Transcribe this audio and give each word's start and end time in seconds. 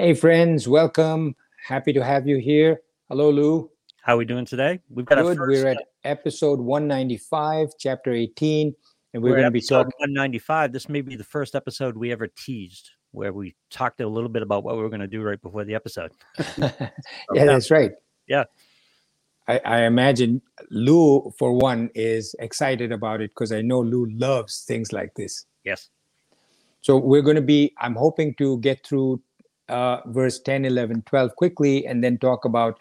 Hey, 0.00 0.14
friends, 0.14 0.68
welcome. 0.68 1.34
Happy 1.66 1.92
to 1.92 2.04
have 2.04 2.24
you 2.24 2.36
here. 2.36 2.82
Hello, 3.08 3.30
Lou. 3.30 3.68
How 4.00 4.14
are 4.14 4.18
we 4.18 4.24
doing 4.24 4.44
today? 4.44 4.78
We've 4.88 5.04
got 5.04 5.20
good. 5.20 5.40
We're 5.40 5.66
at 5.66 5.82
episode 6.04 6.60
195, 6.60 7.70
chapter 7.80 8.12
18, 8.12 8.72
and 9.12 9.20
we're, 9.20 9.30
we're 9.30 9.34
going 9.34 9.46
to 9.46 9.50
be 9.50 9.60
talking 9.60 9.90
195. 9.98 10.72
This 10.72 10.88
may 10.88 11.00
be 11.00 11.16
the 11.16 11.24
first 11.24 11.56
episode 11.56 11.96
we 11.96 12.12
ever 12.12 12.28
teased 12.28 12.90
where 13.10 13.32
we 13.32 13.56
talked 13.70 14.00
a 14.00 14.06
little 14.06 14.28
bit 14.28 14.42
about 14.42 14.62
what 14.62 14.76
we 14.76 14.82
were 14.82 14.88
going 14.88 15.00
to 15.00 15.08
do 15.08 15.20
right 15.20 15.42
before 15.42 15.64
the 15.64 15.74
episode. 15.74 16.12
yeah, 16.58 16.90
that's 17.32 17.72
right. 17.72 17.90
Yeah. 18.28 18.44
I, 19.48 19.60
I, 19.64 19.82
imagine 19.82 20.42
Lou, 20.70 21.32
for 21.36 21.54
one, 21.54 21.90
is 21.96 22.36
excited 22.38 22.92
about 22.92 23.20
it 23.20 23.32
because 23.32 23.50
I 23.50 23.62
know 23.62 23.80
Lou 23.80 24.06
loves 24.10 24.60
things 24.60 24.92
like 24.92 25.14
this. 25.16 25.44
Yes. 25.64 25.88
So 26.82 26.98
we're 26.98 27.22
going 27.22 27.34
to 27.34 27.42
be, 27.42 27.74
I'm 27.78 27.96
hoping 27.96 28.34
to 28.34 28.58
get 28.58 28.86
through 28.86 29.20
uh, 29.68 30.00
verse 30.06 30.38
10, 30.40 30.64
11, 30.64 31.02
12 31.02 31.36
quickly 31.36 31.86
and 31.86 32.02
then 32.02 32.18
talk 32.18 32.44
about 32.44 32.78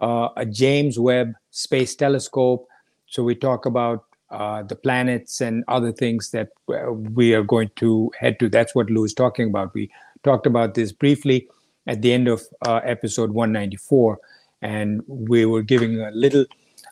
uh, 0.00 0.28
a 0.36 0.44
James 0.44 0.98
Webb 0.98 1.34
Space 1.50 1.94
Telescope. 1.94 2.66
So 3.06 3.22
we 3.22 3.34
talk 3.34 3.66
about 3.66 4.04
uh, 4.30 4.62
the 4.62 4.74
planets 4.74 5.40
and 5.40 5.62
other 5.68 5.92
things 5.92 6.30
that 6.30 6.48
uh, 6.68 6.92
we 6.92 7.34
are 7.34 7.42
going 7.42 7.70
to 7.76 8.10
head 8.18 8.38
to. 8.40 8.48
That's 8.48 8.74
what 8.74 8.90
Lou 8.90 9.04
is 9.04 9.14
talking 9.14 9.48
about. 9.48 9.74
We 9.74 9.90
talked 10.24 10.46
about 10.46 10.74
this 10.74 10.90
briefly 10.90 11.48
at 11.86 12.02
the 12.02 12.12
end 12.12 12.28
of 12.28 12.42
uh, 12.66 12.80
episode 12.84 13.32
194, 13.32 14.18
and 14.62 15.02
we 15.06 15.44
were 15.44 15.62
giving 15.62 16.00
a 16.00 16.10
little 16.12 16.46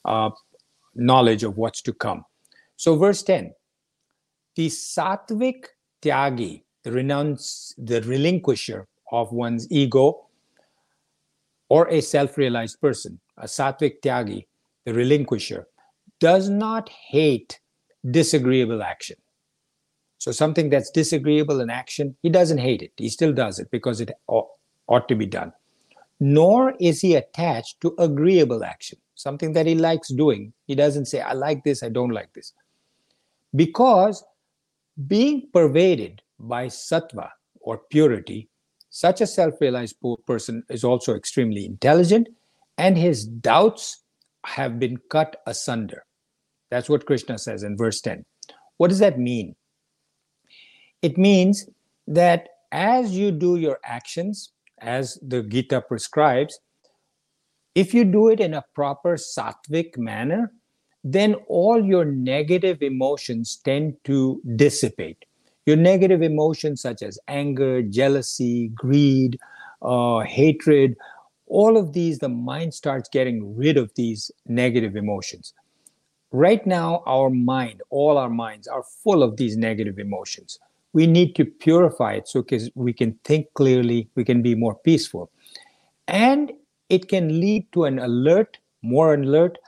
uh, 0.05 0.31
knowledge 0.95 1.43
of 1.43 1.57
what's 1.57 1.81
to 1.83 1.93
come. 1.93 2.25
So, 2.77 2.97
verse 2.97 3.23
10 3.23 3.55
the 4.57 4.67
sattvic 4.67 5.67
tyagi, 6.03 6.63
the 6.83 6.93
renounce, 6.93 7.75
the 7.79 8.03
relinquisher 8.03 8.87
of 9.11 9.33
one's 9.33 9.71
ego, 9.71 10.27
or 11.69 11.89
a 11.89 12.01
self 12.01 12.37
realized 12.37 12.81
person, 12.81 13.21
a 13.39 13.47
sattvic 13.47 14.01
tyagi, 14.03 14.47
the 14.85 14.95
relinquisher, 14.95 15.67
does 16.19 16.49
not 16.49 16.89
hate 16.89 17.61
disagreeable 18.11 18.83
action. 18.83 19.17
So, 20.19 20.33
something 20.33 20.69
that's 20.69 20.91
disagreeable 20.91 21.61
in 21.61 21.71
action, 21.71 22.17
he 22.23 22.29
doesn't 22.29 22.59
hate 22.59 22.83
it. 22.83 22.93
He 22.97 23.09
still 23.09 23.33
does 23.33 23.59
it 23.59 23.71
because 23.71 24.01
it 24.01 24.11
ought 24.29 25.09
to 25.09 25.15
be 25.15 25.27
done. 25.27 25.53
Nor 26.21 26.75
is 26.79 27.01
he 27.01 27.15
attached 27.15 27.81
to 27.81 27.95
agreeable 27.99 28.63
action, 28.63 28.99
something 29.15 29.55
that 29.55 29.67
he 29.67 29.75
likes 29.75 30.09
doing. 30.09 30.53
He 30.67 30.75
doesn't 30.75 31.07
say, 31.07 31.23
I 31.23 31.33
like 31.33 31.65
this, 31.65 31.83
I 31.83 31.89
don't 31.89 32.11
like 32.11 32.33
this. 32.35 32.53
Because 33.57 34.23
being 35.07 35.49
pervaded 35.53 36.21
by 36.39 36.67
sattva 36.67 37.31
or 37.61 37.79
purity, 37.91 38.51
such 38.91 39.21
a 39.21 39.27
self 39.27 39.55
realized 39.61 39.97
person 40.27 40.65
is 40.69 40.85
also 40.85 41.15
extremely 41.15 41.65
intelligent, 41.65 42.29
and 42.77 42.99
his 42.99 43.25
doubts 43.25 44.03
have 44.45 44.79
been 44.79 44.99
cut 45.11 45.37
asunder. 45.47 46.05
That's 46.71 46.89
what 46.89 47.07
Krishna 47.07 47.39
says 47.39 47.63
in 47.63 47.77
verse 47.77 48.01
10. 48.01 48.25
What 48.77 48.89
does 48.89 48.99
that 48.99 49.19
mean? 49.19 49.55
It 51.03 51.17
means 51.17 51.69
that 52.07 52.49
as 52.73 53.17
you 53.17 53.31
do 53.31 53.57
your 53.57 53.79
actions, 53.85 54.53
as 54.79 55.19
the 55.23 55.43
Gita 55.43 55.81
prescribes, 55.83 56.59
if 57.75 57.95
you 57.95 58.05
do 58.05 58.29
it 58.29 58.41
in 58.41 58.55
a 58.55 58.65
proper 58.75 59.17
sattvic 59.17 59.97
manner, 59.97 60.53
then 61.05 61.35
all 61.49 61.85
your 61.85 62.05
negative 62.05 62.83
emotions 62.83 63.61
tend 63.65 63.95
to 64.05 64.41
dissipate. 64.57 65.25
Your 65.67 65.77
negative 65.77 66.23
emotions, 66.23 66.81
such 66.81 67.03
as 67.03 67.19
anger, 67.29 67.83
jealousy, 67.83 68.69
greed, 68.69 69.39
uh, 69.83 70.21
hatred, 70.21 70.97
all 71.47 71.77
of 71.77 71.93
these, 71.93 72.21
the 72.21 72.29
mind 72.29 72.73
starts 72.73 73.09
getting 73.09 73.57
rid 73.57 73.77
of 73.77 73.93
these 73.97 74.31
negative 74.47 74.97
emotions. 74.97 75.53
Right 76.33 76.65
now, 76.65 77.03
our 77.07 77.29
mind, 77.29 77.83
all 77.91 78.17
our 78.17 78.31
minds, 78.31 78.69
are 78.69 78.85
full 78.85 79.23
of 79.23 79.37
these 79.37 79.57
negative 79.57 79.99
emotions. 79.99 80.61
We 80.93 81.09
need 81.09 81.35
to 81.37 81.45
purify 81.45 82.15
it 82.15 82.29
so 82.29 82.45
we 82.77 82.93
can 82.93 83.19
think 83.25 83.53
clearly, 83.55 84.09
we 84.15 84.25
can 84.25 84.43
be 84.43 84.55
more 84.55 84.77
peaceful. 84.77 85.31
And 86.07 86.53
it 86.89 87.09
can 87.09 87.41
lead 87.41 87.71
to 87.73 87.85
an 87.85 87.99
alert, 87.99 88.59
more 88.83 89.15
alert, 89.15 89.59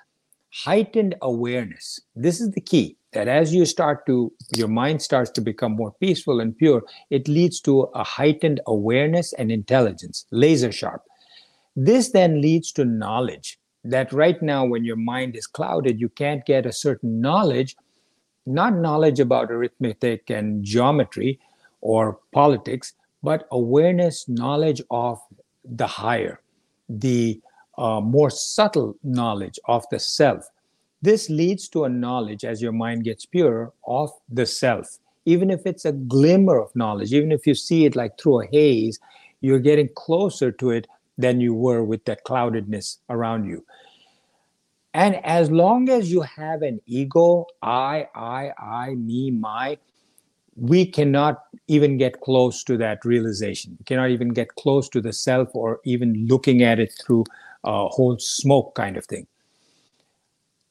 heightened 0.50 1.16
awareness. 1.20 2.00
This 2.14 2.40
is 2.40 2.52
the 2.52 2.60
key 2.60 2.96
that 3.12 3.28
as 3.28 3.54
you 3.54 3.64
start 3.66 4.06
to, 4.06 4.32
your 4.56 4.68
mind 4.68 5.02
starts 5.02 5.30
to 5.32 5.40
become 5.40 5.72
more 5.72 5.92
peaceful 6.00 6.40
and 6.40 6.56
pure, 6.56 6.82
it 7.10 7.28
leads 7.28 7.60
to 7.60 7.82
a 7.94 8.02
heightened 8.02 8.60
awareness 8.66 9.32
and 9.34 9.52
intelligence, 9.52 10.26
laser 10.30 10.72
sharp. 10.72 11.02
This 11.76 12.10
then 12.10 12.40
leads 12.40 12.72
to 12.72 12.84
knowledge 12.84 13.58
that 13.84 14.12
right 14.12 14.40
now, 14.42 14.64
when 14.64 14.84
your 14.84 14.96
mind 14.96 15.36
is 15.36 15.46
clouded, 15.46 16.00
you 16.00 16.08
can't 16.08 16.44
get 16.46 16.66
a 16.66 16.72
certain 16.72 17.20
knowledge, 17.20 17.76
not 18.46 18.74
knowledge 18.74 19.20
about 19.20 19.50
arithmetic 19.50 20.30
and 20.30 20.64
geometry 20.64 21.40
or 21.80 22.18
politics, 22.32 22.94
but 23.22 23.46
awareness, 23.50 24.28
knowledge 24.28 24.82
of 24.90 25.20
the 25.64 25.86
higher, 25.86 26.40
the 26.88 27.40
uh, 27.78 28.00
more 28.00 28.30
subtle 28.30 28.96
knowledge 29.02 29.58
of 29.66 29.84
the 29.90 29.98
self. 29.98 30.48
This 31.02 31.28
leads 31.28 31.68
to 31.70 31.84
a 31.84 31.88
knowledge 31.88 32.44
as 32.44 32.62
your 32.62 32.72
mind 32.72 33.04
gets 33.04 33.26
purer 33.26 33.72
of 33.86 34.10
the 34.28 34.46
self. 34.46 34.98
Even 35.24 35.50
if 35.50 35.66
it's 35.66 35.84
a 35.84 35.92
glimmer 35.92 36.58
of 36.60 36.74
knowledge, 36.74 37.12
even 37.12 37.32
if 37.32 37.46
you 37.46 37.54
see 37.54 37.84
it 37.84 37.96
like 37.96 38.18
through 38.18 38.42
a 38.42 38.46
haze, 38.46 39.00
you're 39.40 39.58
getting 39.58 39.88
closer 39.96 40.52
to 40.52 40.70
it 40.70 40.86
than 41.18 41.40
you 41.40 41.54
were 41.54 41.82
with 41.82 42.04
that 42.04 42.24
cloudedness 42.24 42.98
around 43.10 43.44
you. 43.44 43.64
And 44.94 45.16
as 45.24 45.50
long 45.50 45.88
as 45.88 46.12
you 46.12 46.20
have 46.20 46.62
an 46.62 46.80
ego, 46.86 47.46
I, 47.62 48.08
I, 48.14 48.52
I, 48.58 48.94
me, 48.94 49.30
my, 49.30 49.78
we 50.54 50.84
cannot 50.84 51.44
even 51.66 51.96
get 51.96 52.20
close 52.20 52.62
to 52.64 52.76
that 52.76 53.04
realization. 53.04 53.76
We 53.78 53.84
cannot 53.84 54.10
even 54.10 54.28
get 54.28 54.54
close 54.56 54.88
to 54.90 55.00
the 55.00 55.12
self 55.12 55.48
or 55.54 55.80
even 55.84 56.26
looking 56.28 56.62
at 56.62 56.78
it 56.78 56.94
through 57.04 57.24
a 57.64 57.88
whole 57.88 58.18
smoke 58.18 58.74
kind 58.74 58.96
of 58.96 59.06
thing. 59.06 59.26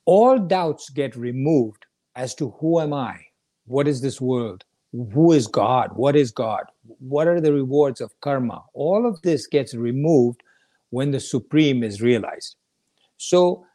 All 0.06 0.40
doubts 0.40 0.90
get 0.90 1.16
removed 1.16 1.86
as 2.16 2.36
to 2.36 2.52
who 2.60 2.80
am 2.80 2.94
I? 2.94 3.20
What 3.66 3.88
is 3.88 4.02
this 4.02 4.20
world? 4.20 4.64
Who 4.92 5.32
is 5.32 5.48
God? 5.48 5.92
What 5.96 6.16
is 6.16 6.32
God? 6.32 6.64
What 7.00 7.28
are 7.28 7.40
the 7.40 7.54
rewards 7.54 8.02
of 8.02 8.20
karma? 8.22 8.64
All 8.74 9.08
of 9.08 9.22
this 9.22 9.48
gets 9.48 9.74
removed 9.74 10.42
when 10.90 11.12
the 11.12 11.20
Supreme 11.20 11.84
is 11.84 12.02
realized. 12.02 12.56
So, 13.18 13.66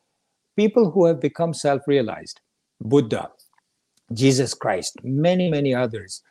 people 0.57 0.91
who 0.91 1.07
have 1.07 1.21
become 1.21 1.55
self 1.55 1.83
realized, 1.87 2.41
Buddha, 2.81 3.31
Jesus 4.13 4.53
Christ, 4.53 4.99
many, 5.03 5.51
many 5.51 5.75
others, 5.75 6.23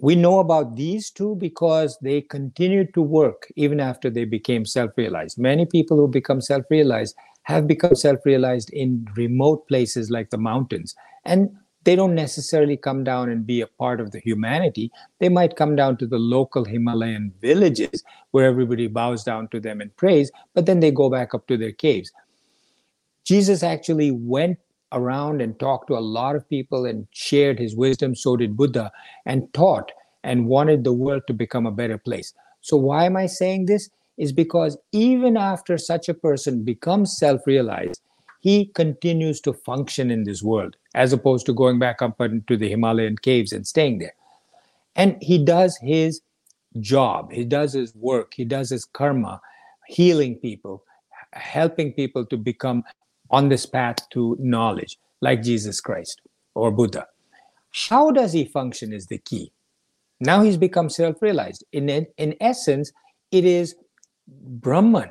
we 0.00 0.14
know 0.14 0.38
about 0.38 0.76
these 0.76 1.10
two 1.10 1.34
because 1.36 1.98
they 2.02 2.20
continued 2.20 2.94
to 2.94 3.02
work 3.02 3.48
even 3.56 3.80
after 3.80 4.10
they 4.10 4.24
became 4.24 4.64
self 4.64 4.92
realized. 4.96 5.38
Many 5.38 5.66
people 5.66 5.96
who 5.96 6.06
become 6.06 6.40
self 6.40 6.64
realized 6.70 7.16
have 7.48 7.66
become 7.66 7.94
self 7.94 8.18
realized 8.26 8.68
in 8.74 9.08
remote 9.16 9.66
places 9.68 10.10
like 10.10 10.28
the 10.28 10.36
mountains. 10.36 10.94
And 11.24 11.50
they 11.84 11.96
don't 11.96 12.14
necessarily 12.14 12.76
come 12.76 13.04
down 13.04 13.30
and 13.30 13.46
be 13.46 13.62
a 13.62 13.66
part 13.66 14.00
of 14.00 14.10
the 14.10 14.20
humanity. 14.20 14.92
They 15.18 15.30
might 15.30 15.56
come 15.56 15.74
down 15.74 15.96
to 15.98 16.06
the 16.06 16.18
local 16.18 16.66
Himalayan 16.66 17.32
villages 17.40 18.04
where 18.32 18.44
everybody 18.44 18.86
bows 18.86 19.24
down 19.24 19.48
to 19.48 19.60
them 19.60 19.80
and 19.80 19.96
prays, 19.96 20.30
but 20.52 20.66
then 20.66 20.80
they 20.80 20.90
go 20.90 21.08
back 21.08 21.32
up 21.34 21.46
to 21.46 21.56
their 21.56 21.72
caves. 21.72 22.12
Jesus 23.24 23.62
actually 23.62 24.10
went 24.10 24.58
around 24.92 25.40
and 25.40 25.58
talked 25.58 25.88
to 25.88 25.96
a 25.96 26.08
lot 26.18 26.36
of 26.36 26.46
people 26.50 26.84
and 26.84 27.06
shared 27.12 27.58
his 27.58 27.74
wisdom. 27.74 28.14
So 28.14 28.36
did 28.36 28.58
Buddha 28.58 28.92
and 29.24 29.50
taught 29.54 29.90
and 30.22 30.46
wanted 30.46 30.84
the 30.84 30.92
world 30.92 31.22
to 31.28 31.32
become 31.32 31.64
a 31.64 31.72
better 31.72 31.96
place. 31.96 32.34
So, 32.60 32.76
why 32.76 33.06
am 33.06 33.16
I 33.16 33.24
saying 33.26 33.66
this? 33.66 33.88
Is 34.18 34.32
because 34.32 34.76
even 34.92 35.36
after 35.36 35.78
such 35.78 36.08
a 36.08 36.14
person 36.14 36.64
becomes 36.64 37.16
self 37.16 37.46
realized, 37.46 38.00
he 38.40 38.66
continues 38.66 39.40
to 39.42 39.52
function 39.52 40.10
in 40.10 40.24
this 40.24 40.42
world 40.42 40.76
as 40.94 41.12
opposed 41.12 41.46
to 41.46 41.52
going 41.52 41.78
back 41.78 42.02
up 42.02 42.20
into 42.20 42.56
the 42.56 42.68
Himalayan 42.68 43.16
caves 43.16 43.52
and 43.52 43.66
staying 43.66 43.98
there. 43.98 44.14
And 44.96 45.16
he 45.20 45.42
does 45.42 45.78
his 45.80 46.20
job, 46.80 47.32
he 47.32 47.44
does 47.44 47.72
his 47.72 47.94
work, 47.94 48.34
he 48.34 48.44
does 48.44 48.70
his 48.70 48.84
karma, 48.84 49.40
healing 49.86 50.36
people, 50.36 50.82
helping 51.32 51.92
people 51.92 52.26
to 52.26 52.36
become 52.36 52.82
on 53.30 53.48
this 53.48 53.66
path 53.66 53.96
to 54.10 54.36
knowledge, 54.40 54.98
like 55.20 55.42
Jesus 55.42 55.80
Christ 55.80 56.20
or 56.54 56.70
Buddha. 56.70 57.06
How 57.88 58.10
does 58.10 58.32
he 58.32 58.44
function 58.44 58.92
is 58.92 59.06
the 59.06 59.18
key. 59.18 59.52
Now 60.20 60.42
he's 60.42 60.56
become 60.56 60.88
self 60.88 61.22
realized. 61.22 61.64
In, 61.72 61.88
in 61.88 62.34
essence, 62.40 62.92
it 63.30 63.44
is 63.44 63.76
Brahman, 64.28 65.10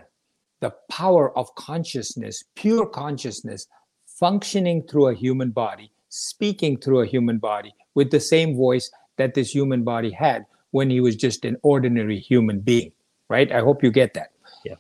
the 0.62 0.74
power 0.90 1.38
of 1.38 1.54
consciousness, 1.56 2.44
pure 2.56 2.86
consciousness, 2.86 3.68
functioning 4.06 4.84
through 4.88 5.08
a 5.08 5.14
human 5.14 5.52
body, 5.52 5.92
speaking 6.10 6.78
through 6.78 7.02
a 7.02 7.06
human 7.06 7.38
body 7.38 7.74
with 7.96 8.12
the 8.12 8.20
same 8.20 8.56
voice 8.56 8.92
that 9.18 9.34
this 9.34 9.54
human 9.54 9.84
body 9.84 10.12
had 10.12 10.46
when 10.72 10.90
he 10.90 11.00
was 11.00 11.16
just 11.16 11.46
an 11.46 11.58
ordinary 11.64 12.20
human 12.20 12.60
being, 12.60 12.92
right? 13.30 13.52
I 13.52 13.60
hope 13.60 13.84
you 13.84 13.92
get 13.92 14.14
that. 14.14 14.32
Yeah. 14.66 14.76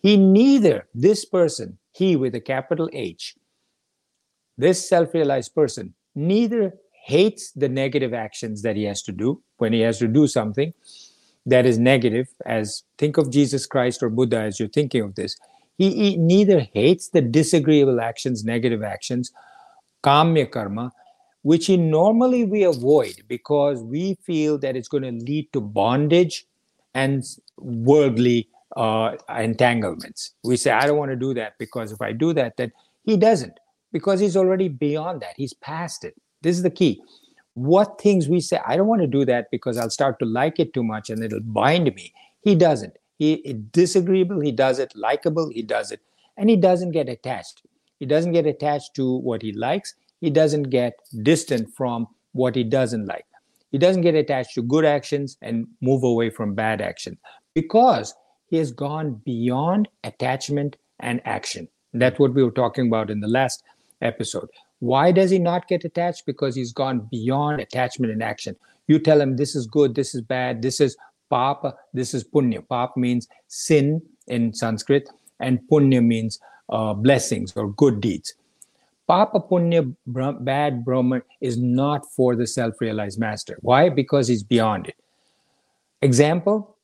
He 0.00 0.16
neither, 0.16 0.86
this 0.94 1.24
person, 1.24 1.78
he 1.92 2.16
with 2.16 2.34
a 2.34 2.40
capital 2.40 2.88
H, 2.92 3.36
this 4.58 4.88
self 4.88 5.14
realized 5.14 5.54
person, 5.54 5.94
neither 6.14 6.74
hates 7.04 7.50
the 7.52 7.68
negative 7.68 8.14
actions 8.14 8.62
that 8.62 8.76
he 8.76 8.84
has 8.84 9.02
to 9.02 9.12
do 9.12 9.42
when 9.56 9.72
he 9.72 9.80
has 9.80 9.98
to 9.98 10.08
do 10.08 10.26
something 10.26 10.72
that 11.46 11.66
is 11.66 11.78
negative, 11.78 12.28
as 12.46 12.84
think 12.98 13.16
of 13.16 13.30
Jesus 13.30 13.66
Christ 13.66 14.02
or 14.02 14.08
Buddha 14.08 14.40
as 14.40 14.60
you're 14.60 14.68
thinking 14.68 15.02
of 15.02 15.14
this. 15.14 15.36
He, 15.78 15.90
he 15.90 16.16
neither 16.16 16.60
hates 16.60 17.08
the 17.08 17.20
disagreeable 17.20 18.00
actions, 18.00 18.44
negative 18.44 18.82
actions, 18.82 19.32
kamya 20.04 20.50
karma, 20.50 20.92
which 21.42 21.66
he 21.66 21.76
normally 21.76 22.44
we 22.44 22.62
avoid 22.62 23.22
because 23.26 23.82
we 23.82 24.16
feel 24.22 24.58
that 24.58 24.76
it's 24.76 24.88
going 24.88 25.02
to 25.02 25.24
lead 25.24 25.52
to 25.52 25.60
bondage 25.60 26.46
and 26.94 27.24
worldly 27.56 28.48
uh, 28.76 29.16
entanglements. 29.36 30.34
We 30.44 30.56
say, 30.56 30.70
I 30.70 30.86
don't 30.86 30.98
want 30.98 31.10
to 31.10 31.16
do 31.16 31.34
that 31.34 31.54
because 31.58 31.92
if 31.92 32.00
I 32.00 32.12
do 32.12 32.32
that, 32.34 32.56
then 32.56 32.72
he 33.04 33.16
doesn't 33.16 33.58
because 33.92 34.20
he's 34.20 34.36
already 34.36 34.68
beyond 34.68 35.20
that. 35.22 35.34
He's 35.36 35.54
past 35.54 36.04
it. 36.04 36.14
This 36.42 36.56
is 36.56 36.62
the 36.62 36.70
key. 36.70 37.02
What 37.54 38.00
things 38.00 38.28
we 38.28 38.40
say, 38.40 38.58
I 38.66 38.76
don't 38.76 38.86
want 38.86 39.02
to 39.02 39.06
do 39.06 39.24
that 39.26 39.50
because 39.50 39.76
I'll 39.76 39.90
start 39.90 40.18
to 40.20 40.24
like 40.24 40.58
it 40.58 40.72
too 40.72 40.82
much 40.82 41.10
and 41.10 41.22
it'll 41.22 41.40
bind 41.40 41.94
me. 41.94 42.12
He 42.42 42.54
doesn't. 42.54 42.96
He 43.18 43.56
disagreeable, 43.70 44.40
he 44.40 44.52
does 44.52 44.78
it. 44.78 44.92
Likable, 44.96 45.50
he 45.50 45.62
does 45.62 45.92
it. 45.92 46.00
And 46.36 46.50
he 46.50 46.56
doesn't 46.56 46.92
get 46.92 47.08
attached. 47.08 47.62
He 48.00 48.06
doesn't 48.06 48.32
get 48.32 48.46
attached 48.46 48.94
to 48.94 49.18
what 49.18 49.42
he 49.42 49.52
likes. 49.52 49.94
He 50.20 50.30
doesn't 50.30 50.64
get 50.64 50.94
distant 51.22 51.72
from 51.74 52.08
what 52.32 52.54
he 52.54 52.64
doesn't 52.64 53.06
like. 53.06 53.26
He 53.70 53.78
doesn't 53.78 54.02
get 54.02 54.14
attached 54.14 54.54
to 54.54 54.62
good 54.62 54.84
actions 54.84 55.36
and 55.40 55.66
move 55.80 56.02
away 56.02 56.30
from 56.30 56.54
bad 56.54 56.80
action 56.80 57.18
because 57.54 58.14
he 58.46 58.56
has 58.56 58.72
gone 58.72 59.20
beyond 59.24 59.88
attachment 60.04 60.76
and 61.00 61.20
action. 61.24 61.68
That's 61.94 62.18
what 62.18 62.34
we 62.34 62.42
were 62.42 62.50
talking 62.50 62.88
about 62.88 63.10
in 63.10 63.20
the 63.20 63.28
last 63.28 63.62
episode. 64.00 64.48
Why 64.82 65.12
does 65.12 65.30
he 65.30 65.38
not 65.38 65.68
get 65.68 65.84
attached? 65.84 66.26
Because 66.26 66.56
he's 66.56 66.72
gone 66.72 67.06
beyond 67.08 67.60
attachment 67.60 68.12
and 68.12 68.20
action. 68.20 68.56
You 68.88 68.98
tell 68.98 69.20
him 69.20 69.36
this 69.36 69.54
is 69.54 69.64
good, 69.68 69.94
this 69.94 70.12
is 70.12 70.22
bad, 70.22 70.60
this 70.60 70.80
is 70.80 70.96
papa, 71.30 71.76
this 71.94 72.14
is 72.14 72.24
punya. 72.24 72.68
Pap 72.68 72.96
means 72.96 73.28
sin 73.46 74.02
in 74.26 74.52
Sanskrit, 74.52 75.08
and 75.38 75.60
punya 75.70 76.04
means 76.04 76.40
uh, 76.68 76.94
blessings 76.94 77.52
or 77.54 77.70
good 77.74 78.00
deeds. 78.00 78.34
Papa 79.06 79.38
punya, 79.38 79.94
bad 80.04 80.84
brahma 80.84 81.22
is 81.40 81.56
not 81.58 82.04
for 82.16 82.34
the 82.34 82.48
self 82.48 82.80
realized 82.80 83.20
master. 83.20 83.58
Why? 83.60 83.88
Because 83.88 84.26
he's 84.26 84.42
beyond 84.42 84.88
it. 84.88 84.96
Example 86.00 86.76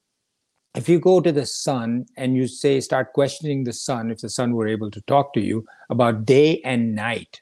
if 0.77 0.89
you 0.89 1.01
go 1.01 1.21
to 1.21 1.33
the 1.33 1.47
sun 1.47 2.06
and 2.17 2.37
you 2.37 2.47
say, 2.47 2.79
start 2.79 3.12
questioning 3.12 3.65
the 3.65 3.73
sun, 3.73 4.12
if 4.12 4.21
the 4.21 4.29
sun 4.29 4.53
were 4.53 4.69
able 4.69 4.93
to 4.93 5.01
talk 5.01 5.35
to 5.35 5.41
you 5.41 5.67
about 5.91 6.25
day 6.25 6.61
and 6.61 6.94
night, 6.94 7.41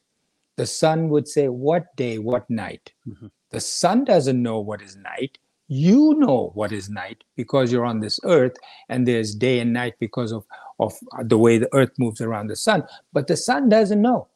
the 0.56 0.67
sun 0.67 1.08
would 1.08 1.29
say, 1.29 1.49
What 1.49 1.94
day, 1.97 2.19
what 2.19 2.49
night? 2.50 2.93
Mm-hmm. 3.08 3.26
The 3.50 3.61
sun 3.61 4.05
doesn't 4.05 4.43
know 4.43 4.61
what 4.61 4.82
is 4.82 4.97
night. 4.97 5.38
You 5.69 6.14
know 6.19 6.53
what 6.55 6.73
is 6.73 6.88
night 6.88 7.25
because 7.37 7.73
you're 7.73 7.85
on 7.85 8.00
this 8.00 8.20
earth 8.25 8.56
and 8.88 9.06
there's 9.06 9.35
day 9.35 9.58
and 9.58 9.73
night 9.73 9.94
because 9.99 10.32
of, 10.32 10.44
of 10.79 10.93
the 11.25 11.38
way 11.38 11.58
the 11.58 11.73
earth 11.75 11.91
moves 11.99 12.20
around 12.20 12.47
the 12.47 12.56
sun. 12.56 12.85
But 13.12 13.26
the 13.26 13.37
sun 13.37 13.69
doesn't 13.69 14.00
know. 14.00 14.29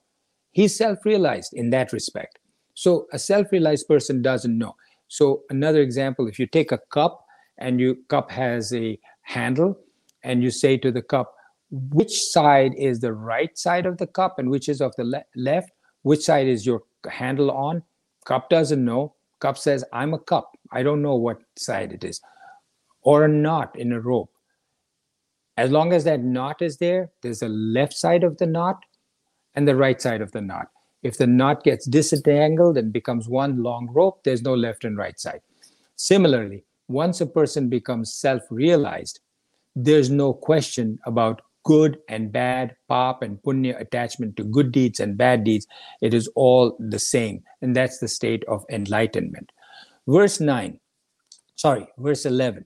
He's 0.53 0.77
self 0.77 1.05
realized 1.05 1.55
in 1.55 1.71
that 1.71 1.93
respect. 1.93 2.39
So 2.75 3.07
a 3.13 3.19
self 3.19 3.53
realized 3.53 3.87
person 3.87 4.23
doesn't 4.23 4.57
know. 4.57 4.75
So, 5.11 5.43
another 5.51 5.81
example 5.81 6.29
if 6.29 6.39
you 6.39 6.47
take 6.47 6.71
a 6.71 6.79
cup 6.91 7.25
and 7.59 7.81
your 7.81 7.97
cup 8.09 8.31
has 8.31 8.73
a 8.73 8.99
handle 9.23 9.77
and 10.23 10.43
you 10.43 10.51
say 10.51 10.77
to 10.79 10.93
the 10.93 11.03
cup, 11.03 11.35
which 11.71 12.23
side 12.23 12.73
is 12.77 13.01
the 13.01 13.13
right 13.13 13.57
side 13.59 13.87
of 13.87 13.99
the 13.99 14.07
cup 14.07 14.39
and 14.39 14.51
which 14.51 14.69
is 14.69 14.81
of 14.81 14.95
the 14.97 15.05
le- 15.05 15.25
left? 15.35 15.73
Which 16.03 16.21
side 16.21 16.47
is 16.47 16.67
your 16.67 16.83
handle 17.09 17.51
on. 17.51 17.83
Cup 18.25 18.51
doesn't 18.51 18.85
know. 18.85 19.15
Cup 19.39 19.57
says 19.57 19.85
i'm 19.93 20.15
a 20.15 20.19
cup. 20.19 20.57
I 20.71 20.83
don't 20.83 21.03
know 21.03 21.17
what 21.17 21.41
side 21.57 21.93
it 21.93 22.05
is. 22.05 22.21
Or 23.03 23.25
a 23.25 23.29
knot 23.29 23.79
in 23.79 23.93
a 23.93 24.01
rope. 24.01 24.31
As 25.57 25.71
long 25.71 25.93
as 25.93 26.05
that 26.05 26.23
knot 26.23 26.63
is 26.63 26.77
there 26.77 27.11
there's 27.23 27.43
a 27.43 27.49
left 27.49 27.95
side 27.95 28.25
of 28.25 28.37
the 28.39 28.47
knot 28.47 28.85
and 29.55 29.67
the 29.67 29.77
right 29.77 30.01
side 30.01 30.21
of 30.21 30.33
the 30.33 30.41
knot. 30.41 30.69
If 31.03 31.17
the 31.17 31.27
knot 31.27 31.65
gets 31.65 31.87
disentangled 31.87 32.77
and 32.77 32.93
becomes 32.93 33.29
one 33.29 33.63
long 33.63 33.89
rope 33.91 34.23
there's 34.25 34.43
no 34.43 34.55
left 34.55 34.85
and 34.85 34.97
right 34.97 35.19
side. 35.19 35.41
Similarly 35.97 36.65
once 36.89 37.21
a 37.21 37.27
person 37.27 37.69
becomes 37.69 38.13
self-realized 38.13 39.21
there's 39.77 40.11
no 40.11 40.33
question 40.33 40.99
about 41.07 41.43
good 41.65 41.99
and 42.09 42.33
bad, 42.33 42.77
pap 42.89 43.23
and 43.23 43.39
punya 43.43 43.79
attachment 43.81 44.37
to 44.37 44.45
good 44.45 44.73
deeds 44.73 45.01
and 45.01 45.17
bad 45.17 45.45
deeds, 45.45 45.67
it 46.01 46.15
is 46.15 46.29
all 46.35 46.77
the 46.79 46.99
same. 46.99 47.43
And 47.61 47.77
that's 47.77 47.99
the 47.99 48.09
state 48.09 48.45
of 48.49 48.65
enlightenment. 48.71 49.53
Verse 50.07 50.41
9, 50.41 50.79
sorry, 51.57 51.87
verse 51.99 52.25
11. 52.25 52.65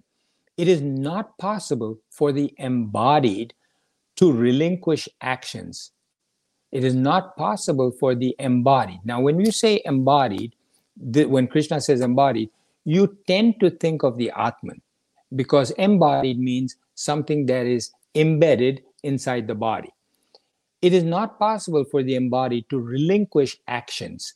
It 0.56 0.68
is 0.68 0.80
not 0.80 1.36
possible 1.38 1.98
for 2.10 2.32
the 2.32 2.54
embodied 2.58 3.54
to 4.16 4.32
relinquish 4.32 5.08
actions. 5.20 5.90
It 6.70 6.84
is 6.84 6.94
not 6.94 7.36
possible 7.36 7.92
for 7.98 8.14
the 8.14 8.34
embodied. 8.38 9.00
Now, 9.04 9.20
when 9.20 9.40
you 9.40 9.50
say 9.50 9.80
embodied, 9.84 10.54
the, 10.96 11.24
when 11.24 11.48
Krishna 11.48 11.80
says 11.80 12.00
embodied, 12.00 12.50
you 12.84 13.16
tend 13.26 13.60
to 13.60 13.70
think 13.70 14.02
of 14.02 14.16
the 14.16 14.30
Atman 14.36 14.80
because 15.34 15.70
embodied 15.72 16.38
means 16.38 16.76
something 16.94 17.46
that 17.46 17.66
is 17.66 17.90
embedded 18.14 18.82
inside 19.02 19.46
the 19.46 19.54
body. 19.54 19.92
It 20.82 20.92
is 20.92 21.02
not 21.02 21.38
possible 21.38 21.84
for 21.84 22.02
the 22.02 22.14
embodied 22.14 22.68
to 22.70 22.78
relinquish 22.78 23.56
actions, 23.68 24.34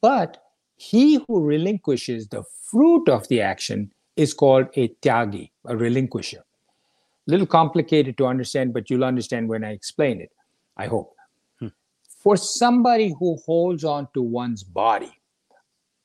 but 0.00 0.42
he 0.76 1.20
who 1.26 1.44
relinquishes 1.44 2.28
the 2.28 2.44
fruit 2.64 3.08
of 3.08 3.28
the 3.28 3.40
action 3.40 3.92
is 4.16 4.34
called 4.34 4.66
a 4.76 4.88
tyagi, 5.02 5.50
a 5.66 5.76
relinquisher. 5.76 6.44
A 7.28 7.30
little 7.30 7.46
complicated 7.46 8.16
to 8.18 8.26
understand, 8.26 8.72
but 8.72 8.90
you'll 8.90 9.04
understand 9.04 9.48
when 9.48 9.64
I 9.64 9.70
explain 9.70 10.20
it, 10.20 10.32
I 10.76 10.86
hope. 10.86 11.14
Hmm. 11.60 11.68
For 12.08 12.36
somebody 12.36 13.14
who 13.18 13.38
holds 13.46 13.84
on 13.84 14.08
to 14.14 14.22
one's 14.22 14.64
body, 14.64 15.12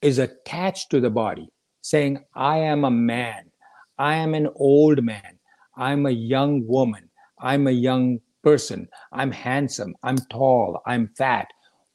is 0.02 0.20
attached 0.20 0.90
to 0.92 1.00
the 1.00 1.10
body, 1.10 1.50
saying, 1.82 2.24
I 2.36 2.58
am 2.60 2.86
a 2.86 2.92
man, 2.92 3.50
I 3.98 4.16
am 4.16 4.34
an 4.34 4.50
old 4.56 5.04
man, 5.04 5.40
I'm 5.76 6.06
a 6.06 6.12
young 6.12 6.68
woman, 6.68 7.07
I'm 7.40 7.68
a 7.68 7.72
young 7.72 8.20
person, 8.44 8.88
I'm 9.12 9.32
handsome, 9.32 9.96
I'm 10.04 10.18
tall, 10.30 10.82
I'm 10.86 11.10
fat, 11.18 11.48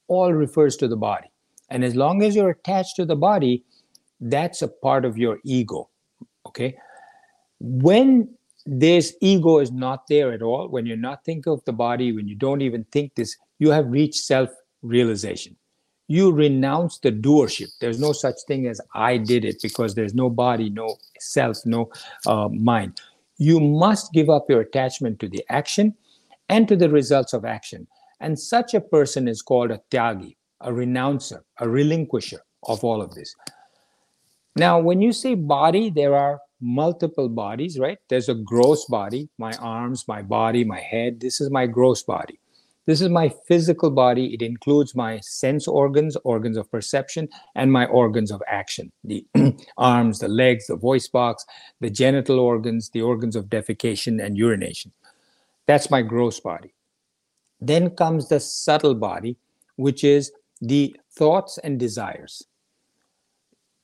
all 0.09 0.33
refers 0.33 0.77
to 0.77 0.89
the 0.89 0.97
body. 0.97 1.29
And 1.71 1.85
as 1.85 1.97
long 1.97 2.23
as 2.23 2.37
you're 2.37 2.51
attached 2.51 2.97
to 2.97 3.07
the 3.07 3.17
body, 3.17 3.65
that's 4.21 4.63
a 4.63 4.69
part 4.69 5.05
of 5.05 5.17
your 5.17 5.39
ego. 5.45 5.89
Okay. 6.47 6.77
When 7.61 8.29
this 8.67 9.15
ego 9.21 9.59
is 9.59 9.73
not 9.73 10.07
there 10.09 10.33
at 10.33 10.43
all, 10.43 10.69
when 10.69 10.87
you're 10.87 10.97
not 10.97 11.25
thinking 11.25 11.53
of 11.53 11.65
the 11.65 11.73
body, 11.73 12.13
when 12.13 12.29
you 12.29 12.35
don't 12.35 12.61
even 12.61 12.85
think 12.93 13.15
this, 13.15 13.37
you 13.59 13.71
have 13.71 13.87
reached 13.87 14.23
self 14.23 14.51
realization. 14.83 15.57
You 16.09 16.31
renounce 16.31 16.99
the 16.99 17.11
doership. 17.11 17.71
There's 17.81 17.99
no 17.99 18.13
such 18.13 18.37
thing 18.47 18.67
as 18.67 18.81
I 18.95 19.17
did 19.17 19.45
it 19.45 19.63
because 19.63 19.95
there's 19.95 20.15
no 20.15 20.29
body, 20.29 20.69
no 20.69 20.97
self, 21.19 21.65
no 21.65 21.91
uh, 22.27 22.49
mind 22.49 23.01
you 23.43 23.59
must 23.59 24.13
give 24.13 24.31
up 24.31 24.47
your 24.49 24.61
attachment 24.61 25.19
to 25.19 25.29
the 25.29 25.45
action 25.49 25.95
and 26.49 26.69
to 26.69 26.77
the 26.77 26.89
results 26.89 27.33
of 27.33 27.45
action. 27.45 27.87
And 28.21 28.39
such 28.39 28.73
a 28.75 28.81
person 28.81 29.27
is 29.27 29.43
called 29.43 29.73
a 29.73 29.81
tyagi, 29.91 30.37
a 30.61 30.73
renouncer, 30.73 31.45
a 31.59 31.69
relinquisher 31.69 32.43
of 32.69 32.85
all 32.85 33.03
of 33.03 33.15
this. 33.15 33.35
Now, 34.55 34.79
when 34.79 35.01
you 35.01 35.13
say 35.13 35.35
body, 35.35 35.91
there 35.91 36.15
are 36.15 36.39
multiple 36.61 37.29
bodies, 37.29 37.79
right? 37.79 37.99
There's 38.09 38.29
a 38.29 38.35
gross 38.35 38.85
body, 38.85 39.29
my 39.39 39.53
arms, 39.55 40.07
my 40.07 40.23
body, 40.23 40.63
my 40.65 40.79
head. 40.81 41.19
This 41.21 41.41
is 41.41 41.51
my 41.51 41.67
gross 41.67 42.03
body. 42.05 42.39
This 42.87 43.01
is 43.01 43.09
my 43.09 43.29
physical 43.47 43.91
body. 43.91 44.35
It 44.35 44.43
includes 44.43 44.95
my 44.97 45.21
sense 45.21 45.69
organs, 45.69 46.17
organs 46.25 46.57
of 46.57 46.71
perception, 46.71 47.29
and 47.55 47.71
my 47.71 47.87
organs 47.87 48.33
of 48.33 48.43
action 48.49 48.91
the 49.05 49.25
arms, 49.79 50.19
the 50.19 50.29
legs, 50.29 50.67
the 50.67 50.77
voice 50.77 51.07
box, 51.07 51.47
the 51.81 51.91
genital 51.91 52.41
organs, 52.41 52.91
the 52.91 53.03
organs 53.03 53.37
of 53.37 53.47
defecation 53.47 54.25
and 54.25 54.37
urination. 54.37 54.93
That's 55.67 55.91
my 55.91 56.03
gross 56.03 56.41
body. 56.41 56.75
Then 57.61 57.91
comes 57.91 58.29
the 58.29 58.41
subtle 58.41 58.97
body, 58.97 59.37
which 59.77 60.03
is 60.03 60.33
the 60.61 60.97
thoughts 61.12 61.59
and 61.59 61.79
desires. 61.79 62.43